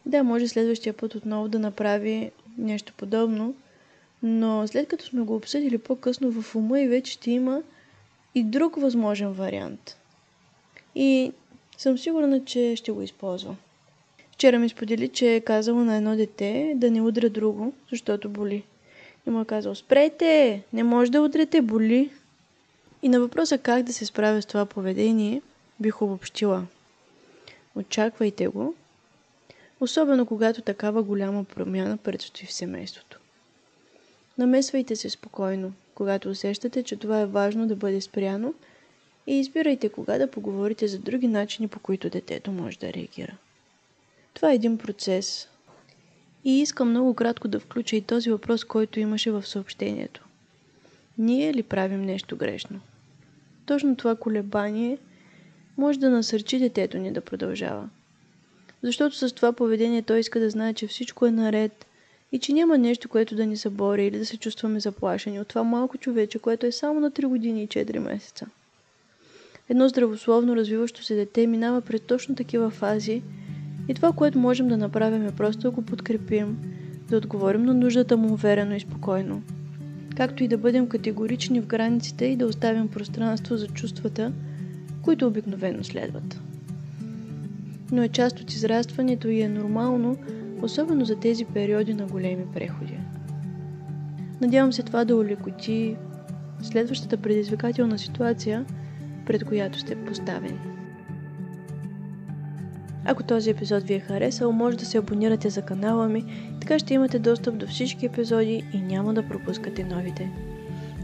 Да, 0.06 0.22
може 0.22 0.48
следващия 0.48 0.92
път 0.92 1.14
отново 1.14 1.48
да 1.48 1.58
направи 1.58 2.30
нещо 2.58 2.92
подобно, 2.96 3.54
но 4.22 4.66
след 4.66 4.88
като 4.88 5.04
сме 5.04 5.22
го 5.22 5.36
обсъдили 5.36 5.78
по-късно 5.78 6.42
в 6.42 6.54
ума 6.54 6.80
и 6.80 6.88
вече 6.88 7.12
ще 7.12 7.30
има 7.30 7.62
и 8.34 8.44
друг 8.44 8.80
възможен 8.80 9.32
вариант. 9.32 9.96
И 10.94 11.32
съм 11.76 11.98
сигурна, 11.98 12.44
че 12.44 12.76
ще 12.76 12.92
го 12.92 13.02
използва. 13.02 13.56
Вчера 14.32 14.58
ми 14.58 14.68
сподели, 14.68 15.08
че 15.08 15.34
е 15.34 15.40
казала 15.40 15.84
на 15.84 15.96
едно 15.96 16.16
дете 16.16 16.72
да 16.76 16.90
не 16.90 17.02
удря 17.02 17.30
друго, 17.30 17.72
защото 17.90 18.28
боли. 18.28 18.62
И 19.26 19.30
му 19.30 19.40
е 19.40 19.44
казал, 19.44 19.74
спрете, 19.74 20.62
не 20.72 20.82
може 20.82 21.10
да 21.10 21.22
удрете, 21.22 21.62
боли. 21.62 22.10
И 23.02 23.08
на 23.08 23.20
въпроса 23.20 23.58
как 23.58 23.82
да 23.82 23.92
се 23.92 24.06
справя 24.06 24.42
с 24.42 24.46
това 24.46 24.66
поведение, 24.66 25.42
бих 25.80 26.02
обобщила. 26.02 26.66
Очаквайте 27.74 28.48
го, 28.48 28.74
особено 29.80 30.26
когато 30.26 30.62
такава 30.62 31.02
голяма 31.02 31.44
промяна 31.44 31.96
предстои 31.96 32.46
в 32.46 32.52
семейството. 32.52 33.20
Намесвайте 34.38 34.96
се 34.96 35.10
спокойно, 35.10 35.72
когато 35.94 36.28
усещате, 36.28 36.82
че 36.82 36.96
това 36.96 37.20
е 37.20 37.26
важно 37.26 37.66
да 37.66 37.76
бъде 37.76 38.00
спряно 38.00 38.54
и 39.26 39.40
избирайте 39.40 39.88
кога 39.88 40.18
да 40.18 40.30
поговорите 40.30 40.88
за 40.88 40.98
други 40.98 41.28
начини, 41.28 41.68
по 41.68 41.80
които 41.80 42.10
детето 42.10 42.52
може 42.52 42.78
да 42.78 42.92
реагира. 42.92 43.36
Това 44.34 44.52
е 44.52 44.54
един 44.54 44.78
процес. 44.78 45.48
И 46.44 46.60
искам 46.60 46.90
много 46.90 47.14
кратко 47.14 47.48
да 47.48 47.60
включа 47.60 47.96
и 47.96 48.02
този 48.02 48.30
въпрос, 48.30 48.64
който 48.64 49.00
имаше 49.00 49.30
в 49.30 49.46
съобщението. 49.46 50.24
Ние 51.18 51.54
ли 51.54 51.62
правим 51.62 52.02
нещо 52.02 52.36
грешно? 52.36 52.80
Точно 53.66 53.96
това 53.96 54.16
колебание 54.16 54.98
може 55.78 55.98
да 55.98 56.10
насърчи 56.10 56.58
детето 56.58 56.98
ни 56.98 57.12
да 57.12 57.20
продължава. 57.20 57.88
Защото 58.82 59.16
с 59.16 59.32
това 59.32 59.52
поведение 59.52 60.02
той 60.02 60.18
иска 60.18 60.40
да 60.40 60.50
знае, 60.50 60.74
че 60.74 60.86
всичко 60.86 61.26
е 61.26 61.30
наред 61.30 61.86
и 62.32 62.38
че 62.38 62.52
няма 62.52 62.78
нещо, 62.78 63.08
което 63.08 63.36
да 63.36 63.46
ни 63.46 63.56
събори 63.56 64.06
или 64.06 64.18
да 64.18 64.26
се 64.26 64.36
чувстваме 64.36 64.80
заплашени 64.80 65.40
от 65.40 65.48
това 65.48 65.62
малко 65.62 65.98
човече, 65.98 66.38
което 66.38 66.66
е 66.66 66.72
само 66.72 67.00
на 67.00 67.10
3 67.10 67.26
години 67.26 67.62
и 67.62 67.68
4 67.68 67.98
месеца. 67.98 68.46
Едно 69.68 69.88
здравословно 69.88 70.56
развиващо 70.56 71.04
се 71.04 71.14
дете 71.14 71.46
минава 71.46 71.80
през 71.80 72.00
точно 72.00 72.34
такива 72.34 72.70
фази 72.70 73.22
и 73.88 73.94
това, 73.94 74.12
което 74.12 74.38
можем 74.38 74.68
да 74.68 74.76
направим 74.76 75.26
е 75.26 75.36
просто 75.36 75.60
да 75.60 75.70
го 75.70 75.82
подкрепим, 75.82 76.58
да 77.10 77.16
отговорим 77.16 77.62
на 77.62 77.74
нуждата 77.74 78.16
му 78.16 78.32
уверено 78.32 78.74
и 78.74 78.80
спокойно. 78.80 79.42
Както 80.16 80.44
и 80.44 80.48
да 80.48 80.58
бъдем 80.58 80.88
категорични 80.88 81.60
в 81.60 81.66
границите 81.66 82.24
и 82.24 82.36
да 82.36 82.46
оставим 82.46 82.88
пространство 82.88 83.56
за 83.56 83.68
чувствата, 83.68 84.32
които 85.08 85.26
обикновено 85.26 85.84
следват. 85.84 86.40
Но 87.92 88.02
е 88.02 88.08
част 88.08 88.40
от 88.40 88.52
израстването 88.52 89.28
и 89.28 89.40
е 89.40 89.48
нормално, 89.48 90.16
особено 90.62 91.04
за 91.04 91.16
тези 91.16 91.44
периоди 91.44 91.94
на 91.94 92.06
големи 92.06 92.44
преходи. 92.54 92.98
Надявам 94.40 94.72
се 94.72 94.82
това 94.82 95.04
да 95.04 95.16
улекоти 95.16 95.96
следващата 96.62 97.16
предизвикателна 97.16 97.98
ситуация, 97.98 98.64
пред 99.26 99.44
която 99.44 99.78
сте 99.78 99.96
поставени. 99.96 100.58
Ако 103.04 103.22
този 103.22 103.50
епизод 103.50 103.82
ви 103.84 103.94
е 103.94 104.00
харесал, 104.00 104.52
може 104.52 104.76
да 104.76 104.86
се 104.86 104.98
абонирате 104.98 105.50
за 105.50 105.62
канала 105.62 106.08
ми, 106.08 106.24
така 106.60 106.78
ще 106.78 106.94
имате 106.94 107.18
достъп 107.18 107.56
до 107.56 107.66
всички 107.66 108.06
епизоди 108.06 108.64
и 108.72 108.80
няма 108.80 109.14
да 109.14 109.28
пропускате 109.28 109.84
новите. 109.84 110.30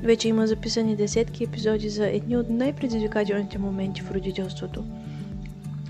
Вече 0.05 0.29
има 0.29 0.47
записани 0.47 0.97
десетки 0.97 1.45
епизоди 1.45 1.89
за 1.89 2.07
едни 2.07 2.37
от 2.37 2.51
най-предизвикателните 2.51 3.59
моменти 3.59 4.01
в 4.01 4.11
родителството. 4.11 4.85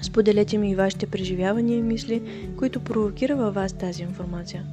Споделете 0.02 0.58
ми 0.58 0.70
и 0.70 0.74
вашите 0.74 1.06
преживявания 1.06 1.78
и 1.78 1.82
мисли, 1.82 2.22
които 2.58 2.80
провокира 2.80 3.36
във 3.36 3.54
вас 3.54 3.72
тази 3.72 4.02
информация. 4.02 4.64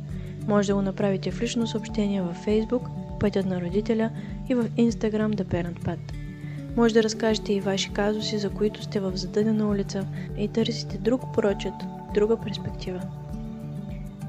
Може 0.47 0.67
да 0.67 0.75
го 0.75 0.81
направите 0.81 1.31
в 1.31 1.41
лично 1.41 1.67
съобщение 1.67 2.21
във 2.21 2.45
Facebook, 2.45 2.81
Пътят 3.19 3.45
на 3.45 3.61
родителя 3.61 4.09
и 4.49 4.55
в 4.55 4.69
Instagram 4.69 5.35
The 5.35 5.43
Parent 5.43 5.79
Path. 5.85 6.13
Може 6.77 6.93
да 6.93 7.03
разкажете 7.03 7.53
и 7.53 7.61
ваши 7.61 7.89
казуси, 7.89 8.37
за 8.37 8.49
които 8.49 8.83
сте 8.83 8.99
в 8.99 9.11
задънена 9.15 9.69
улица 9.69 10.07
и 10.37 10.47
търсите 10.47 10.97
друг 10.97 11.21
прочет, 11.33 11.73
друга 12.13 12.37
перспектива. 12.37 13.01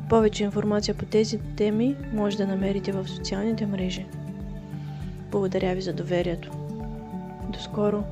Повече 0.09 0.45
информация 0.45 0.95
по 0.95 1.05
тези 1.05 1.39
теми 1.57 1.97
може 2.15 2.37
да 2.37 2.47
намерите 2.47 2.93
в 2.93 3.09
социалните 3.09 3.67
мрежи. 3.67 4.07
Благодаря 5.33 5.75
ви 5.75 5.81
за 5.81 5.93
доверието. 5.93 6.51
До 7.49 7.59
скоро! 7.59 8.05